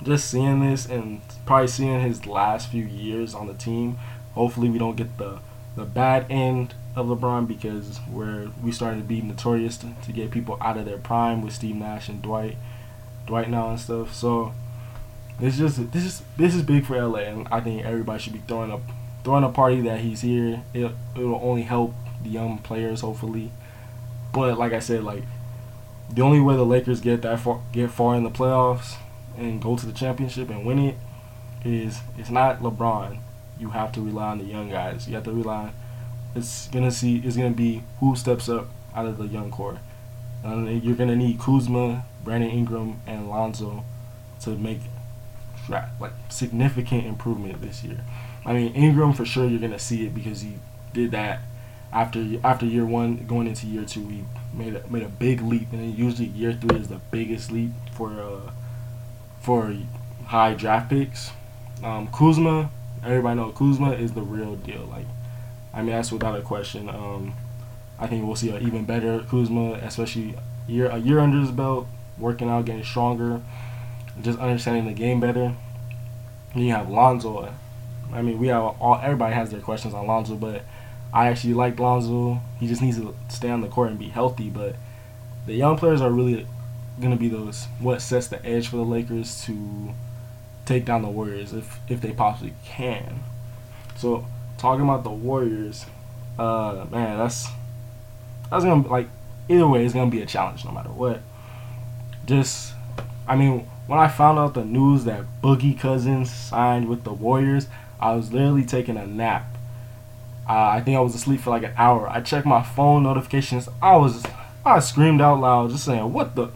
just 0.02 0.30
seeing 0.30 0.60
this 0.60 0.86
and 0.86 1.20
probably 1.46 1.68
seeing 1.68 2.00
his 2.00 2.26
last 2.26 2.70
few 2.70 2.84
years 2.84 3.34
on 3.34 3.46
the 3.46 3.54
team. 3.54 3.98
Hopefully, 4.34 4.68
we 4.68 4.78
don't 4.78 4.96
get 4.96 5.18
the 5.18 5.38
the 5.76 5.84
bad 5.84 6.26
end 6.30 6.74
of 6.96 7.06
LeBron 7.06 7.46
because 7.46 7.98
where 8.10 8.48
we 8.62 8.72
started 8.72 8.98
to 8.98 9.04
be 9.04 9.20
notorious 9.20 9.76
to, 9.78 9.88
to 10.02 10.12
get 10.12 10.30
people 10.30 10.58
out 10.60 10.76
of 10.76 10.84
their 10.84 10.98
prime 10.98 11.42
with 11.42 11.54
Steve 11.54 11.76
Nash 11.76 12.08
and 12.08 12.20
Dwight, 12.20 12.56
Dwight 13.26 13.48
now 13.48 13.70
and 13.70 13.80
stuff. 13.80 14.12
So 14.14 14.52
it's 15.40 15.58
just 15.58 15.92
this 15.92 16.04
is 16.04 16.22
this 16.36 16.54
is 16.54 16.62
big 16.62 16.84
for 16.86 17.00
LA, 17.00 17.20
and 17.20 17.46
I 17.50 17.60
think 17.60 17.84
everybody 17.84 18.22
should 18.22 18.32
be 18.32 18.42
throwing 18.46 18.70
a 18.70 18.80
throwing 19.22 19.44
a 19.44 19.50
party 19.50 19.80
that 19.82 20.00
he's 20.00 20.22
here. 20.22 20.62
It 20.74 20.92
it 21.14 21.20
will 21.20 21.40
only 21.42 21.62
help 21.62 21.94
the 22.22 22.30
young 22.30 22.58
players, 22.58 23.00
hopefully. 23.00 23.50
But 24.32 24.58
like 24.58 24.72
I 24.72 24.78
said, 24.78 25.04
like 25.04 25.24
the 26.12 26.22
only 26.22 26.40
way 26.40 26.56
the 26.56 26.64
Lakers 26.64 27.00
get 27.00 27.22
that 27.22 27.40
far 27.40 27.60
get 27.72 27.90
far 27.90 28.16
in 28.16 28.24
the 28.24 28.30
playoffs 28.30 28.96
and 29.36 29.60
go 29.60 29.76
to 29.76 29.86
the 29.86 29.92
championship 29.92 30.50
and 30.50 30.64
win 30.64 30.78
it 30.78 30.96
is 31.64 32.00
it's 32.18 32.30
not 32.30 32.60
LeBron. 32.60 33.18
You 33.58 33.70
have 33.70 33.92
to 33.92 34.00
rely 34.00 34.30
on 34.30 34.38
the 34.38 34.44
young 34.44 34.70
guys. 34.70 35.06
You 35.08 35.14
have 35.14 35.24
to 35.24 35.32
rely. 35.32 35.64
On, 35.64 35.72
it's 36.34 36.68
gonna 36.68 36.90
see. 36.90 37.18
It's 37.18 37.36
gonna 37.36 37.50
be 37.50 37.82
who 37.98 38.16
steps 38.16 38.48
up 38.48 38.68
out 38.94 39.06
of 39.06 39.18
the 39.18 39.26
young 39.26 39.50
core. 39.50 39.78
And 40.42 40.82
you're 40.82 40.96
gonna 40.96 41.16
need 41.16 41.38
Kuzma, 41.38 42.04
Brandon 42.24 42.50
Ingram, 42.50 43.00
and 43.06 43.28
Lonzo 43.28 43.84
to 44.42 44.50
make 44.50 44.80
like 45.68 46.12
significant 46.28 47.06
improvement 47.06 47.60
this 47.60 47.84
year. 47.84 48.00
I 48.44 48.54
mean 48.54 48.74
Ingram 48.74 49.12
for 49.12 49.24
sure. 49.24 49.46
You're 49.46 49.60
gonna 49.60 49.78
see 49.78 50.06
it 50.06 50.14
because 50.14 50.40
he 50.40 50.54
did 50.92 51.10
that 51.12 51.40
after 51.92 52.24
after 52.42 52.66
year 52.66 52.86
one 52.86 53.26
going 53.26 53.46
into 53.46 53.66
year 53.66 53.84
two. 53.84 54.06
He 54.08 54.24
made 54.54 54.76
a, 54.76 54.86
made 54.88 55.02
a 55.02 55.08
big 55.08 55.42
leap, 55.42 55.72
and 55.72 55.96
usually 55.96 56.28
year 56.28 56.52
three 56.52 56.78
is 56.78 56.88
the 56.88 57.00
biggest 57.10 57.52
leap 57.52 57.72
for 57.92 58.20
uh, 58.20 58.50
for 59.40 59.76
high 60.26 60.54
draft 60.54 60.90
picks. 60.90 61.32
Um, 61.82 62.08
Kuzma, 62.08 62.70
everybody 63.04 63.36
know 63.36 63.50
Kuzma 63.50 63.92
is 63.92 64.12
the 64.12 64.22
real 64.22 64.56
deal. 64.56 64.86
Like, 64.90 65.06
I 65.72 65.82
mean 65.82 65.92
that's 65.92 66.12
without 66.12 66.38
a 66.38 66.42
question. 66.42 66.88
Um, 66.88 67.34
I 67.98 68.06
think 68.06 68.24
we'll 68.24 68.36
see 68.36 68.50
an 68.50 68.62
even 68.62 68.84
better 68.84 69.20
Kuzma, 69.28 69.72
especially 69.82 70.36
year 70.68 70.86
a 70.86 70.98
year 70.98 71.18
under 71.18 71.38
his 71.38 71.50
belt, 71.50 71.86
working 72.18 72.48
out, 72.48 72.64
getting 72.64 72.84
stronger, 72.84 73.40
just 74.22 74.38
understanding 74.38 74.86
the 74.86 74.92
game 74.92 75.20
better. 75.20 75.54
And 76.54 76.64
you 76.64 76.72
have 76.72 76.90
Lonzo. 76.90 77.52
I 78.12 78.22
mean, 78.22 78.38
we 78.38 78.48
have 78.48 78.62
all 78.80 79.00
everybody 79.02 79.34
has 79.34 79.50
their 79.50 79.60
questions 79.60 79.94
on 79.94 80.06
Lonzo, 80.06 80.36
but 80.36 80.62
I 81.12 81.28
actually 81.28 81.54
like 81.54 81.78
Lonzo. 81.78 82.40
He 82.58 82.68
just 82.68 82.82
needs 82.82 82.98
to 82.98 83.14
stay 83.28 83.50
on 83.50 83.60
the 83.60 83.68
court 83.68 83.90
and 83.90 83.98
be 83.98 84.08
healthy. 84.08 84.48
But 84.48 84.76
the 85.46 85.54
young 85.54 85.76
players 85.76 86.00
are 86.00 86.10
really 86.10 86.46
gonna 87.00 87.16
be 87.16 87.28
those 87.28 87.64
what 87.78 88.02
sets 88.02 88.28
the 88.28 88.44
edge 88.44 88.68
for 88.68 88.76
the 88.76 88.84
Lakers 88.84 89.44
to 89.44 89.94
take 90.66 90.84
down 90.84 91.02
the 91.02 91.08
Warriors 91.08 91.52
if 91.52 91.78
if 91.88 92.00
they 92.00 92.12
possibly 92.12 92.54
can. 92.64 93.20
So 93.96 94.26
talking 94.58 94.82
about 94.82 95.04
the 95.04 95.10
Warriors, 95.10 95.86
uh, 96.38 96.86
man, 96.90 97.18
that's 97.18 97.48
that's 98.50 98.64
gonna 98.64 98.82
be 98.82 98.88
like 98.88 99.08
either 99.48 99.66
way, 99.66 99.84
it's 99.84 99.94
gonna 99.94 100.10
be 100.10 100.22
a 100.22 100.26
challenge 100.26 100.64
no 100.64 100.72
matter 100.72 100.90
what. 100.90 101.20
Just, 102.26 102.74
I 103.26 103.36
mean, 103.36 103.66
when 103.86 103.98
I 103.98 104.08
found 104.08 104.38
out 104.38 104.54
the 104.54 104.64
news 104.64 105.04
that 105.04 105.24
Boogie 105.42 105.78
Cousins 105.78 106.30
signed 106.30 106.88
with 106.88 107.04
the 107.04 107.12
Warriors, 107.12 107.66
I 107.98 108.14
was 108.14 108.32
literally 108.32 108.64
taking 108.64 108.96
a 108.96 109.06
nap. 109.06 109.46
Uh, 110.48 110.52
I 110.52 110.80
think 110.80 110.96
I 110.96 111.00
was 111.00 111.14
asleep 111.14 111.40
for 111.40 111.50
like 111.50 111.64
an 111.64 111.72
hour. 111.76 112.08
I 112.08 112.20
checked 112.20 112.46
my 112.46 112.62
phone 112.62 113.02
notifications. 113.02 113.68
I 113.82 113.96
was 113.96 114.24
I 114.64 114.80
screamed 114.80 115.20
out 115.20 115.40
loud, 115.40 115.70
just 115.70 115.84
saying, 115.84 116.12
"What 116.12 116.34
the, 116.34 116.48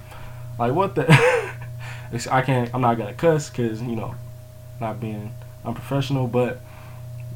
like 0.58 0.72
what 0.72 0.94
the." 0.94 1.06
I 2.30 2.42
can't. 2.42 2.70
I'm 2.72 2.80
not 2.80 2.96
gonna 2.96 3.14
cuss 3.14 3.50
because 3.50 3.82
you 3.82 3.96
know, 3.96 4.14
not 4.80 5.00
being 5.00 5.34
unprofessional, 5.64 6.28
but 6.28 6.60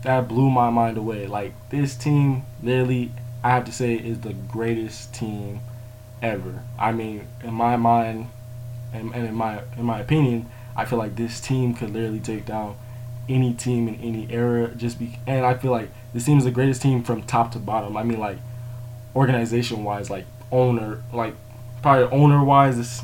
that 0.03 0.29
blew 0.29 0.51
my 0.51 0.71
mind 0.71 0.97
away. 0.97 1.27
Like 1.27 1.53
this 1.71 1.97
team, 1.97 2.45
literally, 2.63 3.13
I 3.43 3.51
have 3.51 3.65
to 3.65 3.73
say, 3.73 3.95
is 3.95 4.21
the 4.21 4.33
greatest 4.33 5.15
team 5.15 5.61
ever. 6.23 6.63
I 6.79 6.93
mean, 6.93 7.27
in 7.43 7.55
my 7.55 7.77
mind, 7.77 8.29
and, 8.93 9.15
and 9.15 9.27
in 9.27 9.35
my 9.35 9.63
in 9.77 9.85
my 9.85 10.01
opinion, 10.01 10.49
I 10.77 10.85
feel 10.85 10.99
like 10.99 11.17
this 11.17 11.41
team 11.41 11.75
could 11.75 11.91
literally 11.91 12.21
take 12.21 12.47
down 12.47 12.77
any 13.29 13.55
team 13.55 13.89
in 13.89 13.97
any 13.97 14.29
era. 14.31 14.69
Just 14.77 14.99
be, 14.99 15.19
and 15.27 15.45
I 15.45 15.55
feel 15.55 15.73
like 15.73 15.91
this 16.15 16.25
team 16.25 16.39
is 16.39 16.45
the 16.45 16.51
greatest 16.51 16.83
team 16.83 17.03
from 17.03 17.23
top 17.23 17.53
to 17.53 17.59
bottom. 17.59 17.97
I 17.97 18.03
mean, 18.03 18.21
like 18.21 18.39
organization 19.15 19.85
wise, 19.85 20.09
like 20.09 20.27
owner, 20.53 21.03
like 21.13 21.35
probably 21.83 22.17
owner 22.17 22.45
wise, 22.45 23.03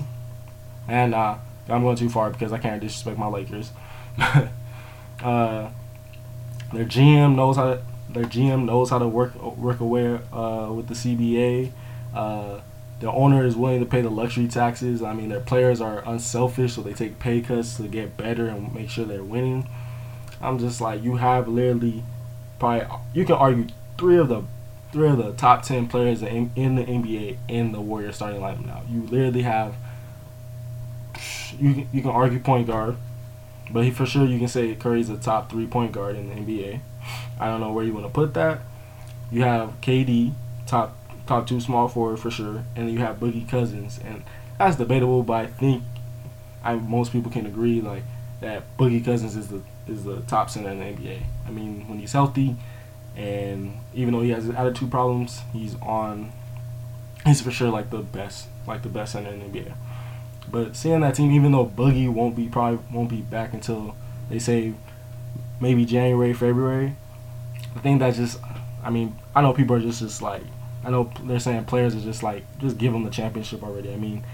and 0.89 1.15
uh, 1.15 1.37
I'm 1.69 1.83
going 1.83 1.97
too 1.97 2.09
far 2.09 2.31
because 2.31 2.53
I 2.53 2.59
can't 2.59 2.81
disrespect 2.81 3.19
my 3.19 3.27
Lakers. 3.27 3.71
uh, 4.19 5.71
their 6.73 6.85
GM 6.85 7.37
knows 7.37 7.57
how 7.57 7.75
to, 7.75 7.83
their 8.11 8.25
GM 8.25 8.65
knows 8.65 8.91
how 8.91 8.99
to 8.99 9.09
work 9.09 9.35
work 9.57 9.81
away 9.81 10.19
uh, 10.33 10.71
with 10.73 10.89
the 10.89 10.95
CBA. 10.95 11.71
Uh, 12.15 12.61
the 13.01 13.11
owner 13.11 13.45
is 13.45 13.57
willing 13.57 13.81
to 13.81 13.87
pay 13.87 14.01
the 14.01 14.11
luxury 14.11 14.49
taxes. 14.49 15.03
I 15.03 15.13
mean, 15.13 15.29
their 15.29 15.41
players 15.41 15.81
are 15.81 16.03
unselfish, 16.07 16.75
so 16.75 16.83
they 16.83 16.93
take 16.93 17.19
pay 17.19 17.41
cuts 17.41 17.77
to 17.77 17.89
get 17.89 18.17
better 18.17 18.47
and 18.47 18.73
make 18.75 18.89
sure 18.89 19.05
they're 19.05 19.23
winning. 19.23 19.69
I'm 20.41 20.59
just 20.59 20.81
like, 20.81 21.03
you 21.03 21.17
have 21.17 21.49
literally, 21.49 22.03
probably 22.59 22.87
you 23.13 23.25
can 23.25 23.37
argue 23.37 23.67
three 23.99 24.17
of 24.17 24.29
the 24.29 24.43
three 24.95 25.09
of 25.09 25.19
the 25.19 25.33
top 25.33 25.63
ten 25.63 25.89
players 25.89 26.23
in, 26.23 26.53
in 26.55 26.77
the 26.77 26.85
NBA 26.85 27.37
in 27.49 27.73
the 27.73 27.81
Warriors 27.81 28.15
starting 28.15 28.41
lineup 28.41 28.65
now. 28.65 28.83
You 28.89 29.03
literally 29.03 29.43
have. 29.43 29.75
You 31.59 31.87
you 31.93 32.01
can 32.01 32.11
argue 32.11 32.39
point 32.39 32.69
guard, 32.69 32.97
but 33.71 33.85
he, 33.85 33.91
for 33.91 34.07
sure 34.07 34.25
you 34.25 34.39
can 34.39 34.49
say 34.49 34.75
Curry's 34.75 35.11
a 35.11 35.17
top 35.17 35.51
three 35.51 35.67
point 35.67 35.91
guard 35.93 36.17
in 36.17 36.29
the 36.29 36.37
NBA. 36.37 36.81
I 37.39 37.47
don't 37.49 37.61
know 37.61 37.73
where 37.73 37.85
you 37.85 37.93
want 37.93 38.07
to 38.07 38.13
put 38.13 38.35
that. 38.35 38.61
You 39.33 39.43
have 39.43 39.81
KD, 39.81 40.33
top 40.67 40.97
top 41.27 41.49
two 41.49 41.61
small 41.61 41.89
forward 41.89 42.19
for 42.19 42.31
sure, 42.31 42.65
and 42.77 42.91
you 42.91 43.01
have 43.01 43.19
Boogie 43.19 43.49
Cousins, 43.49 43.99
and 44.05 44.23
that's 44.59 44.77
debatable, 44.77 45.25
but 45.25 45.35
I 45.35 45.47
think 45.47 45.83
I 46.63 46.77
most 46.77 47.11
people 47.11 47.33
can 47.33 47.47
agree 47.47 47.81
like 47.81 48.05
that 48.41 48.63
Boogie 48.79 49.05
Cousins 49.05 49.35
is 49.35 49.49
the 49.49 49.61
is 49.89 50.05
the 50.05 50.21
top 50.23 50.51
center 50.51 50.71
in 50.71 50.79
the 50.79 50.85
NBA. 50.85 51.21
I 51.49 51.51
mean, 51.51 51.89
when 51.89 51.99
he's 51.99 52.13
healthy, 52.13 52.57
and 53.17 53.79
even 53.95 54.15
though 54.15 54.23
he 54.23 54.31
has 54.31 54.49
attitude 54.51 54.91
problems, 54.91 55.41
he's 55.53 55.77
on. 55.81 56.33
He's 57.25 57.41
for 57.41 57.51
sure 57.51 57.71
like 57.71 57.91
the 57.91 57.99
best, 57.99 58.49
like 58.67 58.83
the 58.83 58.89
best 58.89 59.13
center 59.13 59.31
in 59.31 59.41
the 59.41 59.61
NBA. 59.61 59.73
But 60.51 60.77
seeing 60.77 61.01
that 61.01 61.15
team, 61.15 61.33
even 61.33 61.53
though 61.53 61.67
Boogie 61.67 62.13
won't 62.13 62.37
be 62.37 62.49
probably 62.49 62.81
won't 62.93 63.09
be 63.09 63.23
back 63.23 63.55
until 63.55 63.97
they 64.29 64.39
say 64.39 64.75
maybe 65.61 65.85
January, 65.85 66.35
February, 66.35 66.97
I 67.75 67.79
think 67.81 68.01
that 68.01 68.15
just, 68.15 68.39
I 68.83 68.91
mean, 68.91 69.17
I 69.35 69.41
know 69.41 69.53
people 69.53 69.77
are 69.77 69.81
just 69.81 70.01
just 70.01 70.21
like 70.21 70.43
I 70.85 70.91
know 70.91 71.11
they're 71.23 71.41
saying 71.41 71.65
players 71.65 71.97
are 71.97 72.01
just 72.01 72.23
like 72.23 72.45
just 72.59 72.77
give 72.77 72.93
them 72.93 73.05
the 73.05 73.11
championship 73.11 73.63
already. 73.63 73.93
I 73.93 73.97
mean, 73.97 74.25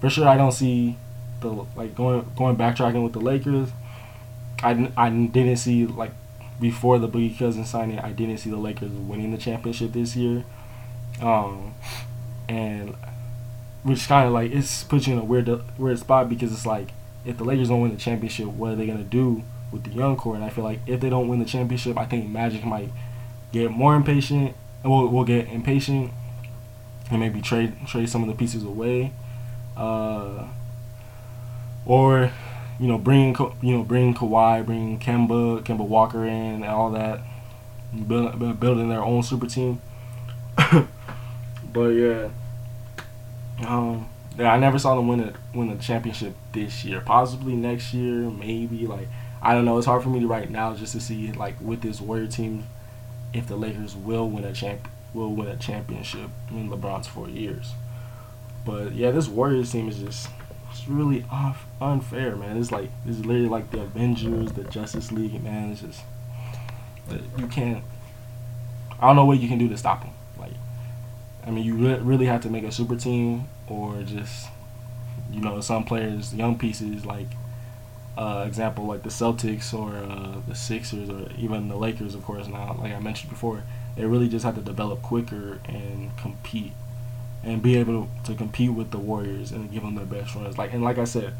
for 0.00 0.08
sure, 0.08 0.26
I 0.26 0.36
don't 0.36 0.52
see 0.52 0.96
the 1.40 1.66
like 1.76 1.94
going 1.94 2.30
going 2.36 2.56
backtracking 2.56 3.02
with 3.02 3.12
the 3.12 3.20
Lakers. 3.20 3.70
I, 4.62 4.90
I 4.96 5.10
didn't 5.10 5.56
see 5.56 5.86
like 5.86 6.12
before 6.60 6.98
the 6.98 7.08
Boogie 7.08 7.36
Cousins 7.36 7.70
signing. 7.70 7.98
I 7.98 8.12
didn't 8.12 8.38
see 8.38 8.50
the 8.50 8.56
Lakers 8.56 8.92
winning 8.92 9.30
the 9.30 9.38
championship 9.38 9.92
this 9.92 10.14
year, 10.14 10.44
um, 11.20 11.74
and 12.48 12.94
which 13.82 14.06
kind 14.06 14.26
of 14.26 14.32
like 14.32 14.52
it's 14.52 14.84
puts 14.84 15.06
you 15.06 15.14
in 15.14 15.18
a 15.18 15.24
weird 15.24 15.48
weird 15.78 15.98
spot 15.98 16.28
because 16.28 16.52
it's 16.52 16.66
like 16.66 16.90
if 17.24 17.38
the 17.38 17.44
Lakers 17.44 17.68
don't 17.68 17.80
win 17.80 17.90
the 17.90 17.96
championship, 17.96 18.46
what 18.46 18.72
are 18.72 18.76
they 18.76 18.86
gonna 18.86 19.02
do 19.02 19.42
with 19.72 19.84
the 19.84 19.90
young 19.90 20.16
core? 20.16 20.34
And 20.34 20.44
I 20.44 20.50
feel 20.50 20.64
like 20.64 20.80
if 20.86 21.00
they 21.00 21.10
don't 21.10 21.28
win 21.28 21.38
the 21.38 21.44
championship, 21.44 21.96
I 21.96 22.04
think 22.04 22.28
Magic 22.28 22.64
might 22.64 22.90
get 23.52 23.70
more 23.70 23.96
impatient 23.96 24.54
we'll, 24.84 25.08
we'll 25.08 25.24
get 25.24 25.48
impatient 25.48 26.12
and 27.10 27.20
maybe 27.20 27.40
trade 27.40 27.74
trade 27.86 28.08
some 28.08 28.22
of 28.22 28.28
the 28.28 28.34
pieces 28.34 28.64
away, 28.64 29.12
uh, 29.76 30.46
or 31.84 32.32
you 32.80 32.88
know 32.88 32.96
bring 32.96 33.36
you 33.60 33.76
know 33.76 33.82
bring 33.84 34.14
Kawhi, 34.14 34.64
bring 34.64 34.98
Kemba, 34.98 35.62
Kemba 35.62 35.86
Walker 35.86 36.24
in, 36.24 36.62
and 36.62 36.64
all 36.64 36.90
that, 36.92 37.20
build, 38.08 38.58
building 38.58 38.88
their 38.88 39.02
own 39.02 39.22
super 39.22 39.46
team. 39.46 39.82
but 41.72 41.88
yeah, 41.90 42.30
um, 43.66 44.08
yeah, 44.38 44.52
I 44.52 44.58
never 44.58 44.78
saw 44.78 44.96
them 44.96 45.08
win 45.08 45.20
a 45.20 45.34
win 45.54 45.68
the 45.68 45.76
championship 45.76 46.34
this 46.52 46.82
year. 46.82 47.02
Possibly 47.02 47.54
next 47.54 47.92
year, 47.92 48.30
maybe 48.30 48.86
like 48.86 49.08
I 49.42 49.52
don't 49.52 49.66
know. 49.66 49.76
It's 49.76 49.86
hard 49.86 50.02
for 50.02 50.08
me 50.08 50.24
right 50.24 50.50
now 50.50 50.74
just 50.74 50.92
to 50.92 51.00
see 51.00 51.32
like 51.32 51.56
with 51.60 51.82
this 51.82 52.00
Warrior 52.00 52.28
team 52.28 52.66
if 53.34 53.46
the 53.46 53.56
Lakers 53.56 53.94
will 53.94 54.28
win 54.28 54.44
a 54.44 54.52
champ 54.52 54.88
will 55.12 55.34
win 55.34 55.48
a 55.48 55.56
championship 55.56 56.30
in 56.50 56.70
LeBron's 56.70 57.06
four 57.06 57.28
years. 57.28 57.74
But 58.64 58.92
yeah, 58.92 59.10
this 59.10 59.28
Warriors 59.28 59.70
team 59.70 59.88
is 59.88 59.98
just 59.98 60.28
it's 60.70 60.88
really 60.88 61.24
off 61.30 61.66
unfair, 61.80 62.36
man. 62.36 62.56
It's 62.56 62.70
like 62.70 62.90
it's 63.06 63.18
literally 63.18 63.48
like 63.48 63.70
the 63.70 63.80
Avengers, 63.80 64.52
the 64.52 64.64
Justice 64.64 65.10
League, 65.12 65.42
man. 65.42 65.72
It's 65.72 65.80
just 65.80 66.02
you 67.36 67.46
can't. 67.46 67.82
I 69.00 69.06
don't 69.06 69.16
know 69.16 69.24
what 69.24 69.38
you 69.38 69.48
can 69.48 69.58
do 69.58 69.68
to 69.68 69.76
stop 69.76 70.02
them. 70.02 70.12
Like, 70.38 70.52
I 71.46 71.50
mean, 71.50 71.64
you 71.64 71.74
re- 71.74 71.98
really 71.98 72.26
have 72.26 72.42
to 72.42 72.50
make 72.50 72.64
a 72.64 72.72
super 72.72 72.96
team, 72.96 73.48
or 73.66 74.02
just 74.02 74.48
you 75.30 75.40
know 75.40 75.60
some 75.60 75.84
players, 75.84 76.34
young 76.34 76.58
pieces 76.58 77.04
like 77.04 77.28
uh, 78.16 78.44
example 78.46 78.86
like 78.86 79.02
the 79.02 79.08
Celtics 79.08 79.72
or 79.72 79.96
uh, 79.96 80.40
the 80.46 80.54
Sixers 80.54 81.08
or 81.08 81.28
even 81.38 81.68
the 81.68 81.76
Lakers, 81.76 82.14
of 82.14 82.24
course. 82.24 82.46
Now, 82.46 82.76
like 82.80 82.92
I 82.92 83.00
mentioned 83.00 83.30
before, 83.30 83.64
they 83.96 84.04
really 84.04 84.28
just 84.28 84.44
have 84.44 84.54
to 84.56 84.60
develop 84.60 85.02
quicker 85.02 85.58
and 85.66 86.16
compete 86.16 86.72
and 87.42 87.62
be 87.62 87.76
able 87.76 88.08
to, 88.24 88.34
compete 88.34 88.72
with 88.72 88.90
the 88.90 88.98
Warriors 88.98 89.50
and 89.50 89.72
give 89.72 89.82
them 89.82 89.94
their 89.94 90.04
best 90.04 90.34
runs. 90.34 90.58
Like 90.58 90.72
and 90.72 90.82
like 90.82 90.98
I 90.98 91.04
said, 91.04 91.34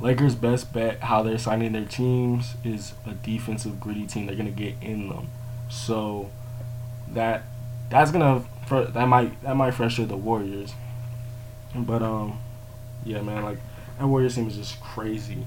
Lakers' 0.00 0.34
best 0.34 0.72
bet 0.72 1.00
how 1.00 1.22
they're 1.22 1.38
signing 1.38 1.72
their 1.72 1.84
teams 1.84 2.54
is 2.64 2.94
a 3.06 3.12
defensive 3.12 3.78
gritty 3.78 4.06
team. 4.06 4.26
They're 4.26 4.36
gonna 4.36 4.50
get 4.50 4.74
in 4.80 5.08
them, 5.08 5.28
so 5.68 6.30
that 7.08 7.42
that's 7.90 8.10
gonna 8.10 8.44
that 8.68 9.06
might 9.06 9.40
that 9.42 9.56
might 9.56 9.72
frustrate 9.72 10.08
the 10.08 10.16
Warriors. 10.16 10.72
But 11.74 12.02
um, 12.02 12.40
yeah, 13.04 13.20
man, 13.22 13.44
like 13.44 13.58
that 13.98 14.06
Warriors 14.06 14.34
team 14.34 14.48
is 14.48 14.56
just 14.56 14.80
crazy. 14.80 15.46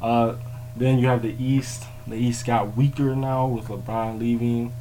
Uh, 0.00 0.36
then 0.76 0.98
you 0.98 1.06
have 1.06 1.22
the 1.22 1.34
East. 1.42 1.84
The 2.06 2.16
East 2.16 2.46
got 2.46 2.76
weaker 2.76 3.14
now 3.14 3.46
with 3.46 3.66
LeBron 3.66 4.18
leaving, 4.18 4.72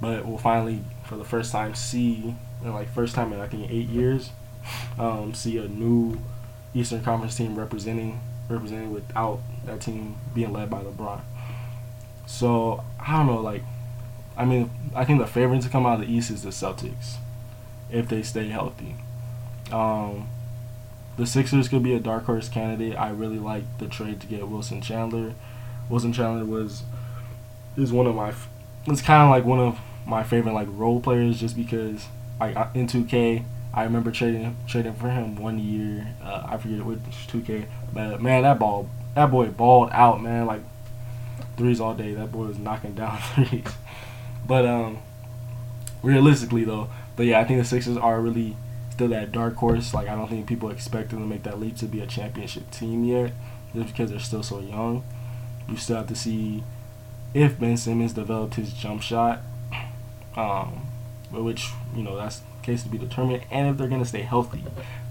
but 0.00 0.26
we'll 0.26 0.38
finally, 0.38 0.80
for 1.06 1.16
the 1.16 1.24
first 1.24 1.52
time, 1.52 1.74
see, 1.74 2.34
like 2.62 2.88
first 2.92 3.14
time 3.14 3.32
in 3.32 3.40
I 3.40 3.46
think 3.46 3.70
eight 3.70 3.88
years, 3.88 4.30
um, 4.98 5.34
see 5.34 5.58
a 5.58 5.68
new 5.68 6.18
Eastern 6.74 7.02
Conference 7.02 7.36
team 7.36 7.56
representing 7.56 8.20
representing 8.48 8.92
without 8.92 9.40
that 9.64 9.80
team 9.80 10.16
being 10.34 10.52
led 10.52 10.68
by 10.68 10.82
LeBron. 10.82 11.20
So 12.26 12.84
I 13.00 13.18
don't 13.18 13.26
know, 13.26 13.40
like, 13.40 13.62
I 14.36 14.44
mean, 14.44 14.70
I 14.94 15.04
think 15.04 15.18
the 15.18 15.26
favorite 15.26 15.62
to 15.62 15.68
come 15.68 15.86
out 15.86 16.00
of 16.00 16.06
the 16.06 16.12
East 16.12 16.30
is 16.30 16.42
the 16.42 16.50
Celtics, 16.50 17.16
if 17.90 18.08
they 18.08 18.22
stay 18.22 18.48
healthy. 18.48 18.96
Um, 19.72 20.28
the 21.16 21.26
Sixers 21.26 21.68
could 21.68 21.82
be 21.82 21.94
a 21.94 22.00
dark 22.00 22.24
horse 22.24 22.48
candidate. 22.48 22.96
I 22.96 23.10
really 23.10 23.38
like 23.38 23.64
the 23.78 23.86
trade 23.86 24.20
to 24.20 24.26
get 24.26 24.48
Wilson 24.48 24.80
Chandler. 24.80 25.34
Wilson 25.88 26.12
Chandler 26.12 26.44
was 26.44 26.82
is 27.76 27.92
one 27.92 28.06
of 28.06 28.14
my 28.14 28.32
it's 28.86 29.02
kind 29.02 29.22
of 29.22 29.30
like 29.30 29.44
one 29.44 29.58
of 29.58 29.78
my 30.06 30.22
favorite 30.22 30.52
like 30.52 30.68
role 30.70 31.00
players 31.00 31.40
just 31.40 31.56
because 31.56 32.06
like 32.38 32.56
in 32.74 32.86
2K 32.86 33.44
I 33.74 33.82
remember 33.82 34.12
trading 34.12 34.56
trading 34.68 34.94
for 34.94 35.10
him 35.10 35.34
one 35.34 35.58
year. 35.58 36.06
Uh, 36.22 36.46
I 36.46 36.58
forget 36.58 36.84
which 36.86 37.00
2K, 37.26 37.66
but 37.92 38.22
man, 38.22 38.42
that 38.42 38.60
ball 38.60 38.88
that 39.16 39.30
boy 39.30 39.48
balled 39.48 39.90
out, 39.92 40.22
man. 40.22 40.46
Like 40.46 40.60
threes 41.56 41.80
all 41.80 41.94
day. 41.94 42.14
That 42.14 42.30
boy 42.30 42.46
was 42.46 42.58
knocking 42.58 42.94
down 42.94 43.18
threes. 43.34 43.64
But 44.46 44.64
um, 44.64 44.98
realistically 46.04 46.64
though, 46.64 46.88
but 47.16 47.26
yeah, 47.26 47.40
I 47.40 47.44
think 47.44 47.58
the 47.58 47.64
Sixers 47.64 47.96
are 47.96 48.20
really 48.20 48.56
still 48.90 49.08
that 49.08 49.32
dark 49.32 49.56
horse. 49.56 49.92
Like 49.92 50.08
I 50.08 50.14
don't 50.14 50.28
think 50.28 50.46
people 50.46 50.70
expect 50.70 51.10
them 51.10 51.18
to 51.18 51.26
make 51.26 51.42
that 51.42 51.58
leap 51.58 51.76
to 51.78 51.86
be 51.86 52.00
a 52.00 52.06
championship 52.06 52.70
team 52.70 53.02
yet, 53.02 53.32
just 53.74 53.88
because 53.88 54.10
they're 54.10 54.20
still 54.20 54.44
so 54.44 54.60
young. 54.60 55.02
You 55.68 55.76
still 55.76 55.96
have 55.96 56.08
to 56.08 56.14
see 56.14 56.62
if 57.32 57.58
Ben 57.58 57.76
Simmons 57.76 58.12
developed 58.12 58.54
his 58.54 58.72
jump 58.72 59.02
shot, 59.02 59.40
um, 60.36 60.86
which 61.30 61.70
you 61.94 62.02
know 62.02 62.16
that's 62.16 62.42
case 62.62 62.82
to 62.82 62.88
be 62.88 62.98
determined, 62.98 63.44
and 63.50 63.68
if 63.68 63.76
they're 63.76 63.88
gonna 63.88 64.04
stay 64.04 64.22
healthy. 64.22 64.64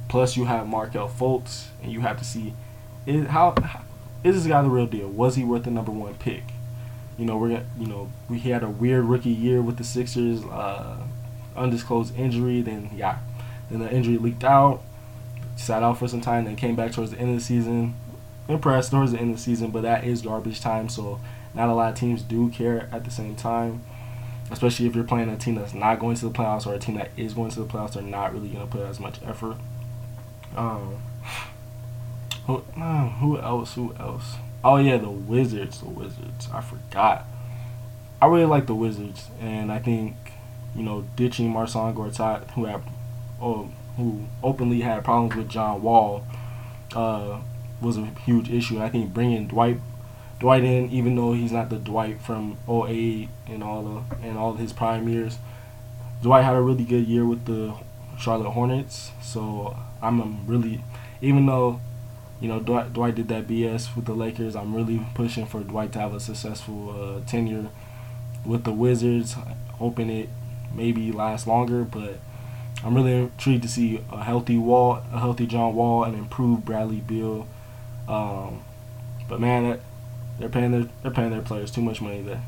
Plus, 0.10 0.38
you 0.38 0.46
have 0.46 0.68
Markelle 0.68 1.10
Fultz, 1.10 1.68
and 1.82 1.92
you 1.92 2.02
have 2.02 2.18
to 2.18 2.26
see 2.26 2.54
is 3.06 3.28
how 3.28 3.56
is 4.24 4.36
this 4.36 4.48
guy 4.48 4.62
the 4.62 4.70
real 4.70 4.86
deal? 4.86 5.08
Was 5.08 5.36
he 5.36 5.44
worth 5.44 5.64
the 5.64 5.72
number 5.72 5.92
one 5.92 6.16
pick? 6.16 6.44
you 7.18 7.26
know 7.26 7.38
we're 7.38 7.64
you 7.78 7.88
know 7.88 8.12
we 8.30 8.40
had 8.40 8.64
a 8.64 8.70
weird 8.70 9.06
rookie 9.06 9.30
year 9.30 9.62
with 9.62 9.78
the 9.78 9.84
Sixers, 9.84 10.44
uh, 10.46 10.98
undisclosed 11.56 12.18
injury. 12.18 12.62
Then 12.62 12.90
yeah, 12.96 13.20
then 13.70 13.80
the 13.80 13.92
injury 13.92 14.18
leaked 14.18 14.44
out, 14.44 14.82
sat 15.56 15.84
out 15.84 16.00
for 16.00 16.08
some 16.08 16.22
time, 16.22 16.46
then 16.46 16.56
came 16.56 16.76
back 16.76 16.92
towards 16.92 17.12
the 17.12 17.20
end 17.20 17.30
of 17.30 17.36
the 17.36 17.44
season. 17.44 17.96
Impressed 18.48 18.92
towards 18.92 19.14
the 19.14 19.20
end 19.20 19.32
of 19.32 19.38
the 19.38 19.42
season, 19.42 19.72
but 19.72 19.84
that 19.84 20.04
is 20.04 20.22
garbage 20.22 20.60
time. 20.60 20.90
So 20.90 21.20
not 21.54 21.70
a 21.70 21.74
lot 21.74 21.94
of 21.94 22.00
teams 22.00 22.22
do 22.22 22.50
care 22.50 22.90
at 22.92 23.06
the 23.06 23.12
same 23.12 23.36
time, 23.36 23.84
especially 24.54 24.86
if 24.86 24.96
you're 24.96 25.04
playing 25.04 25.30
a 25.30 25.38
team 25.38 25.56
that's 25.56 25.74
not 25.74 26.00
going 26.00 26.16
to 26.16 26.26
the 26.26 26.32
playoffs 26.32 26.66
or 26.66 26.74
a 26.76 26.80
team 26.80 26.96
that 26.96 27.10
is 27.18 27.34
going 27.34 27.52
to 27.52 27.60
the 27.60 27.66
playoffs. 27.66 27.94
They're 27.94 28.04
not 28.04 28.34
really 28.34 28.50
going 28.50 28.66
to 28.66 28.72
put 28.72 28.82
as 28.82 29.00
much 29.00 29.20
effort. 29.26 29.58
Um, 30.56 31.02
who, 32.46 32.64
uh, 32.78 33.10
who 33.10 33.40
else? 33.40 33.74
Who 33.74 33.94
else? 34.00 34.36
Oh 34.64 34.78
yeah, 34.78 34.98
the 34.98 35.10
Wizards. 35.10 35.80
The 35.80 35.90
Wizards. 35.90 36.48
I 36.54 36.62
forgot. 36.62 37.26
I 38.22 38.28
really 38.28 38.46
like 38.46 38.68
the 38.68 38.76
Wizards, 38.76 39.30
and 39.42 39.72
I 39.72 39.80
think 39.80 40.16
you 40.76 40.84
know 40.84 41.06
ditching 41.16 41.50
Marcin 41.50 41.94
Gortat, 41.94 42.52
who 42.52 42.66
had, 42.66 42.82
oh, 43.42 43.70
who 43.98 44.26
openly 44.42 44.82
had 44.82 45.04
problems 45.04 45.36
with 45.36 45.50
John 45.50 45.82
Wall, 45.82 46.24
uh, 46.96 47.42
was 47.82 47.98
a 47.98 48.06
huge 48.26 48.50
issue. 48.50 48.82
I 48.82 48.90
think 48.90 49.14
bringing 49.14 49.48
Dwight 49.48 49.80
Dwight 50.40 50.64
in, 50.64 50.90
even 50.92 51.16
though 51.16 51.34
he's 51.34 51.52
not 51.52 51.70
the 51.70 51.78
Dwight 51.78 52.20
from 52.22 52.58
08 52.70 53.30
and 53.48 53.64
all 53.64 53.84
the 53.84 54.28
and 54.28 54.38
all 54.38 54.54
his 54.54 54.74
prime 54.74 55.08
years, 55.08 55.38
Dwight 56.22 56.44
had 56.44 56.56
a 56.56 56.62
really 56.62 56.84
good 56.84 57.08
year 57.08 57.26
with 57.26 57.46
the 57.46 57.76
Charlotte 58.18 58.52
Hornets. 58.52 59.12
So 59.22 59.78
I'm 60.02 60.46
really, 60.46 60.84
even 61.22 61.46
though, 61.46 61.80
you 62.40 62.48
know, 62.48 62.60
Dwight, 62.60 62.94
Dwight 62.94 63.16
did 63.16 63.28
that 63.30 63.48
BS 63.48 63.96
with 63.96 64.06
the 64.06 64.14
Lakers, 64.14 64.56
I'm 64.56 64.76
really 64.76 65.06
pushing 65.16 65.46
for 65.46 65.62
Dwight 65.62 65.92
to 65.94 66.00
have 66.00 66.14
a 66.14 66.20
successful 66.20 66.90
uh, 66.90 67.30
tenure 67.30 67.70
with 68.46 68.64
the 68.64 68.72
Wizards, 68.72 69.36
hoping 69.74 70.10
it 70.10 70.30
maybe 70.74 71.12
lasts 71.12 71.48
longer. 71.48 71.84
But 71.84 72.20
I'm 72.84 72.96
really 72.96 73.14
intrigued 73.14 73.64
to 73.64 73.70
see 73.70 74.02
a 74.12 74.24
healthy 74.24 74.58
Wall, 74.58 75.02
a 75.14 75.20
healthy 75.20 75.46
John 75.46 75.76
Wall, 75.76 76.04
and 76.04 76.16
improved 76.16 76.66
Bradley 76.66 77.00
Beal. 77.00 77.48
Um, 78.08 78.64
but 79.30 79.40
man, 79.40 79.70
that 79.70 79.80
they're 80.40 80.50
paying 80.50 80.72
their 80.72 80.90
they're 81.02 81.12
paying 81.12 81.32
their 81.32 81.42
players 81.42 81.72
too 81.72 81.82
much 81.82 82.02
money. 82.02 82.24
To 82.24 82.40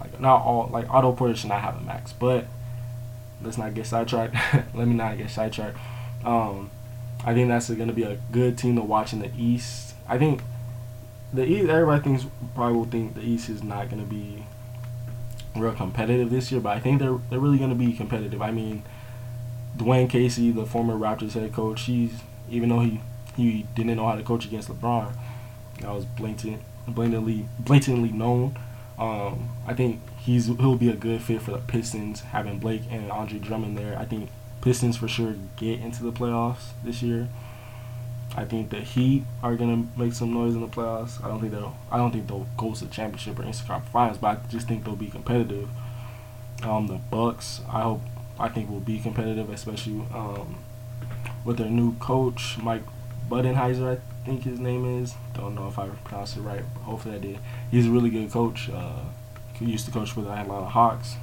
like 0.00 0.20
not 0.20 0.42
all 0.42 0.68
like 0.72 0.88
Otto 0.90 1.12
Porter 1.12 1.34
should 1.34 1.48
not 1.48 1.60
have 1.60 1.76
a 1.76 1.80
max, 1.80 2.12
but 2.12 2.46
let's 3.42 3.58
not 3.58 3.74
get 3.74 3.86
sidetracked. 3.86 4.34
Let 4.74 4.86
me 4.86 4.94
not 4.94 5.18
get 5.18 5.30
sidetracked. 5.30 5.78
Um, 6.24 6.70
I 7.24 7.34
think 7.34 7.48
that's 7.48 7.68
going 7.70 7.88
to 7.88 7.94
be 7.94 8.02
a 8.02 8.18
good 8.30 8.58
team 8.58 8.76
to 8.76 8.82
watch 8.82 9.12
in 9.12 9.20
the 9.20 9.30
East. 9.36 9.94
I 10.08 10.18
think 10.18 10.42
the 11.32 11.44
East. 11.44 11.68
Everybody 11.68 12.02
thinks 12.02 12.26
probably 12.54 12.76
will 12.76 12.84
think 12.84 13.14
the 13.14 13.22
East 13.22 13.48
is 13.48 13.62
not 13.62 13.88
going 13.88 14.02
to 14.02 14.08
be 14.08 14.44
real 15.56 15.72
competitive 15.72 16.30
this 16.30 16.50
year, 16.50 16.60
but 16.60 16.76
I 16.76 16.80
think 16.80 17.00
they're 17.00 17.18
they're 17.30 17.40
really 17.40 17.58
going 17.58 17.70
to 17.70 17.76
be 17.76 17.92
competitive. 17.92 18.42
I 18.42 18.50
mean, 18.50 18.82
Dwane 19.76 20.08
Casey, 20.10 20.50
the 20.50 20.66
former 20.66 20.94
Raptors 20.94 21.32
head 21.32 21.52
coach, 21.52 21.82
he's 21.82 22.20
even 22.50 22.68
though 22.68 22.80
he 22.80 23.00
he 23.36 23.66
didn't 23.74 23.96
know 23.96 24.06
how 24.06 24.16
to 24.16 24.22
coach 24.22 24.44
against 24.44 24.68
LeBron, 24.68 25.12
that 25.80 25.90
was 25.90 26.04
blatant 26.04 26.60
blatantly 26.86 27.46
blatantly 27.58 28.10
known. 28.10 28.56
Um, 28.98 29.50
I 29.66 29.74
think 29.74 30.00
he's 30.18 30.46
he'll 30.46 30.76
be 30.76 30.88
a 30.88 30.94
good 30.94 31.22
fit 31.22 31.42
for 31.42 31.52
the 31.52 31.58
Pistons, 31.58 32.20
having 32.20 32.58
Blake 32.58 32.82
and 32.90 33.10
Andre 33.10 33.38
Drummond 33.38 33.76
there. 33.76 33.98
I 33.98 34.04
think 34.04 34.30
Pistons 34.60 34.96
for 34.96 35.08
sure 35.08 35.34
get 35.56 35.80
into 35.80 36.02
the 36.02 36.12
playoffs 36.12 36.70
this 36.84 37.02
year. 37.02 37.28
I 38.34 38.44
think 38.44 38.70
the 38.70 38.80
Heat 38.80 39.24
are 39.42 39.56
gonna 39.56 39.86
make 39.96 40.14
some 40.14 40.32
noise 40.32 40.54
in 40.54 40.60
the 40.60 40.68
playoffs. 40.68 41.22
I 41.22 41.28
don't 41.28 41.40
think 41.40 41.52
they'll. 41.52 41.76
I 41.90 41.98
don't 41.98 42.12
think 42.12 42.28
they'll 42.28 42.46
go 42.56 42.74
to 42.74 42.84
the 42.84 42.90
championship 42.90 43.38
or 43.38 43.42
Instagram 43.42 43.82
finals, 43.84 44.18
but 44.18 44.28
I 44.28 44.48
just 44.48 44.68
think 44.68 44.84
they'll 44.84 44.96
be 44.96 45.08
competitive. 45.08 45.68
Um, 46.62 46.86
the 46.86 46.94
Bucks, 46.94 47.60
I 47.68 47.82
hope, 47.82 48.02
I 48.38 48.48
think 48.48 48.70
will 48.70 48.80
be 48.80 49.00
competitive, 49.00 49.50
especially 49.50 50.02
um, 50.14 50.58
with 51.44 51.58
their 51.58 51.68
new 51.68 51.94
coach 51.96 52.56
Mike 52.62 52.82
Budenholzer. 53.28 54.00
Think 54.24 54.44
his 54.44 54.60
name 54.60 55.02
is. 55.02 55.14
Don't 55.34 55.54
know 55.54 55.66
if 55.66 55.78
I 55.78 55.88
pronounced 55.88 56.36
it 56.36 56.42
right. 56.42 56.62
Hopefully 56.82 57.16
I 57.16 57.18
did. 57.18 57.38
He's 57.70 57.86
a 57.86 57.90
really 57.90 58.10
good 58.10 58.30
coach. 58.30 58.70
Uh, 58.70 59.00
he 59.54 59.64
used 59.64 59.84
to 59.86 59.92
coach 59.92 60.12
for 60.12 60.20
the 60.20 60.30
Atlanta 60.30 60.66
Hawks. 60.66 61.16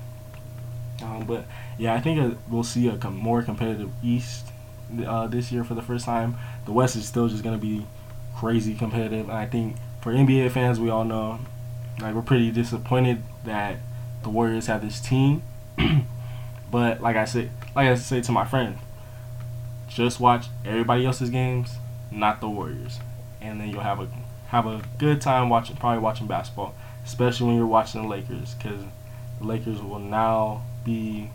Um, 1.01 1.25
but 1.25 1.45
yeah, 1.77 1.93
I 1.93 2.01
think 2.01 2.37
we'll 2.49 2.63
see 2.63 2.89
a 2.89 2.97
com- 2.97 3.15
more 3.15 3.41
competitive 3.41 3.89
East 4.03 4.47
uh, 5.05 5.27
this 5.27 5.49
year 5.49 5.63
for 5.63 5.75
the 5.75 5.81
first 5.81 6.03
time. 6.03 6.37
The 6.65 6.73
West 6.73 6.97
is 6.97 7.07
still 7.07 7.29
just 7.29 7.41
gonna 7.41 7.57
be 7.57 7.85
crazy 8.35 8.75
competitive. 8.75 9.29
And 9.29 9.37
I 9.37 9.45
think 9.45 9.77
for 10.01 10.11
NBA 10.11 10.51
fans, 10.51 10.77
we 10.77 10.89
all 10.89 11.05
know, 11.05 11.39
like 12.01 12.13
we're 12.13 12.21
pretty 12.21 12.51
disappointed 12.51 13.23
that 13.45 13.77
the 14.23 14.29
Warriors 14.29 14.67
have 14.67 14.81
this 14.81 14.99
team. 14.99 15.41
but 16.71 17.01
like 17.01 17.15
I 17.15 17.23
said, 17.23 17.49
like 17.75 17.87
I 17.87 17.95
say 17.95 18.19
to 18.21 18.31
my 18.33 18.43
friend, 18.43 18.77
just 19.87 20.19
watch 20.19 20.47
everybody 20.65 21.05
else's 21.05 21.29
games 21.29 21.77
not 22.11 22.41
the 22.41 22.49
Warriors, 22.49 22.99
and 23.41 23.59
then 23.59 23.69
you'll 23.69 23.81
have 23.81 23.99
a 23.99 24.07
have 24.47 24.65
a 24.65 24.81
good 24.97 25.21
time 25.21 25.49
watching, 25.49 25.75
probably 25.75 25.99
watching 25.99 26.27
basketball, 26.27 26.73
especially 27.05 27.47
when 27.47 27.55
you're 27.55 27.67
watching 27.67 28.01
the 28.01 28.07
Lakers, 28.07 28.55
because 28.55 28.81
the 29.39 29.45
Lakers 29.45 29.81
will 29.81 29.99
now 29.99 30.63
be 30.83 31.29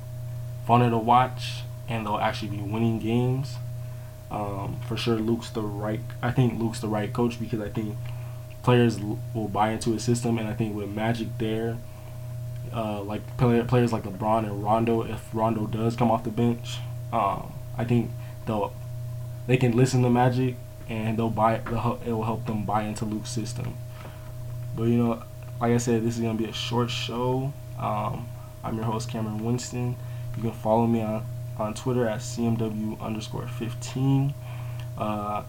funner 0.69 0.91
to 0.91 0.99
watch, 0.99 1.63
and 1.89 2.07
they'll 2.07 2.19
actually 2.19 2.49
be 2.49 2.63
winning 2.63 2.99
games. 2.99 3.57
Um, 4.31 4.81
for 4.89 4.97
sure, 4.97 5.17
Luke's 5.17 5.51
the 5.51 5.63
right. 5.63 6.01
I 6.23 6.33
think 6.33 6.59
Luke's 6.59 6.81
the 6.81 6.89
right 6.89 7.13
coach 7.13 7.39
because 7.39 7.61
I 7.61 7.69
think 7.69 7.97
players 8.63 8.99
will 8.99 9.49
buy 9.49 9.71
into 9.71 9.93
his 9.93 10.03
system, 10.03 10.39
and 10.39 10.49
I 10.49 10.55
think 10.55 10.75
with 10.75 10.89
Magic 10.89 11.29
there, 11.39 11.77
uh, 12.73 13.01
like 13.03 13.23
players 13.37 13.93
like 13.93 14.03
LeBron 14.03 14.45
and 14.45 14.65
Rondo, 14.65 15.03
if 15.03 15.23
Rondo 15.33 15.67
does 15.67 15.95
come 15.95 16.11
off 16.11 16.25
the 16.25 16.31
bench, 16.31 16.79
um, 17.13 17.53
I 17.79 17.85
think 17.85 18.11
they'll 18.47 18.73
they 19.47 19.57
can 19.57 19.77
listen 19.77 20.03
to 20.03 20.11
Magic 20.11 20.57
and 20.89 21.19
they'll 21.19 21.31
buy 21.31 21.55
it 21.55 21.71
will 21.71 22.25
help 22.25 22.47
them 22.47 22.65
buy 22.65 22.83
into 22.83 23.05
Luke's 23.05 23.31
system. 23.31 23.77
But 24.77 24.85
you 24.85 24.97
know, 24.97 25.23
like 25.61 25.73
I 25.73 25.79
said, 25.79 26.05
this 26.05 26.17
is 26.17 26.23
gonna 26.23 26.39
be 26.39 26.47
a 26.47 26.53
short 26.53 26.91
show. 26.91 27.53
Um, 27.79 28.29
I'm 28.63 28.77
your 28.77 28.85
host 28.85 29.11
Cameron 29.11 29.45
Winston. 29.45 29.97
You 30.37 30.43
can 30.43 30.53
follow 30.53 30.87
me 30.87 31.03
on 31.03 31.25
on 31.59 31.73
Twitter 31.75 32.07
at 32.09 32.19
cmw 32.19 33.01
underscore 33.01 33.47
15. 33.47 34.35
Uh, 34.99 35.43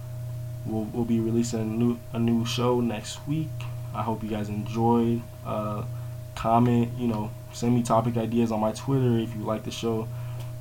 we'll, 0.65 0.83
we'll 0.93 1.05
be 1.05 1.19
releasing 1.19 1.59
a 1.59 1.65
new 1.65 1.99
a 2.13 2.19
new 2.19 2.45
show 2.45 2.79
next 2.81 3.27
week. 3.27 3.49
I 3.93 4.03
hope 4.03 4.23
you 4.23 4.29
guys 4.29 4.49
enjoyed. 4.49 5.21
Uh, 5.45 5.83
comment, 6.35 6.91
you 6.97 7.07
know, 7.07 7.31
send 7.53 7.73
me 7.73 7.81
topic 7.81 8.17
ideas 8.17 8.51
on 8.51 8.59
my 8.59 8.73
Twitter 8.73 9.17
if 9.17 9.33
you 9.35 9.43
like 9.43 9.63
the 9.63 9.71
show. 9.71 10.07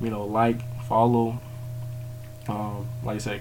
You 0.01 0.11
know, 0.11 0.25
like, 0.25 0.57
follow. 0.85 1.39
Um, 2.49 2.89
like 3.03 3.17
I 3.17 3.19
said, 3.19 3.41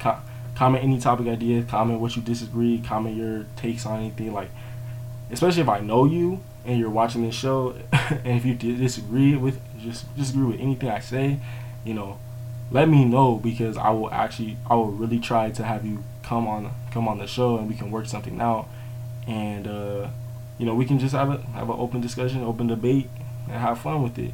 comment 0.56 0.84
any 0.84 1.00
topic 1.00 1.28
idea, 1.28 1.64
comment 1.64 2.00
what 2.00 2.16
you 2.16 2.22
disagree, 2.22 2.80
comment 2.80 3.16
your 3.16 3.46
takes 3.56 3.86
on 3.86 4.00
anything. 4.00 4.34
Like, 4.34 4.50
especially 5.32 5.62
if 5.62 5.70
I 5.70 5.80
know 5.80 6.06
you 6.06 6.42
and 6.66 6.80
you're 6.80 6.90
watching 6.90 7.24
this 7.24 7.36
show, 7.36 7.76
and 7.92 8.38
if 8.38 8.46
you 8.46 8.56
disagree 8.56 9.36
with 9.36 9.60
just 9.80 10.16
disagree 10.16 10.46
with 10.46 10.60
anything 10.60 10.90
I 10.90 11.00
say, 11.00 11.40
you 11.84 11.94
know, 11.94 12.20
let 12.72 12.88
me 12.88 13.06
know 13.06 13.36
because 13.36 13.78
I 13.78 13.90
will 13.90 14.12
actually 14.12 14.58
I 14.70 14.76
will 14.76 14.92
really 14.92 15.20
try 15.20 15.52
to 15.52 15.64
have 15.64 15.86
you 15.86 16.04
come 16.24 16.48
on 16.48 16.72
come 16.92 17.08
on 17.08 17.18
the 17.18 17.28
show 17.28 17.58
and 17.58 17.68
we 17.68 17.76
can 17.76 17.92
work 17.92 18.06
something 18.06 18.40
out, 18.40 18.68
and 19.28 19.68
uh, 19.68 20.08
you 20.58 20.66
know 20.66 20.76
we 20.76 20.86
can 20.86 21.00
just 21.00 21.14
have 21.14 21.30
a 21.30 21.38
have 21.54 21.70
an 21.70 21.76
open 21.78 22.02
discussion, 22.02 22.44
open 22.44 22.68
debate, 22.68 23.10
and 23.48 23.58
have 23.58 23.80
fun 23.80 24.04
with 24.04 24.18
it. 24.20 24.32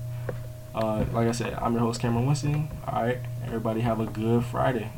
Uh, 0.76 1.04
like 1.12 1.28
I 1.28 1.32
said, 1.32 1.54
I'm 1.56 1.74
your 1.74 1.82
host 1.82 2.00
Cameron 2.00 2.28
Winston. 2.28 2.70
All 2.88 3.04
right, 3.04 3.18
everybody 3.46 3.82
have 3.82 4.00
a 4.00 4.06
good 4.06 4.46
Friday. 4.46 4.92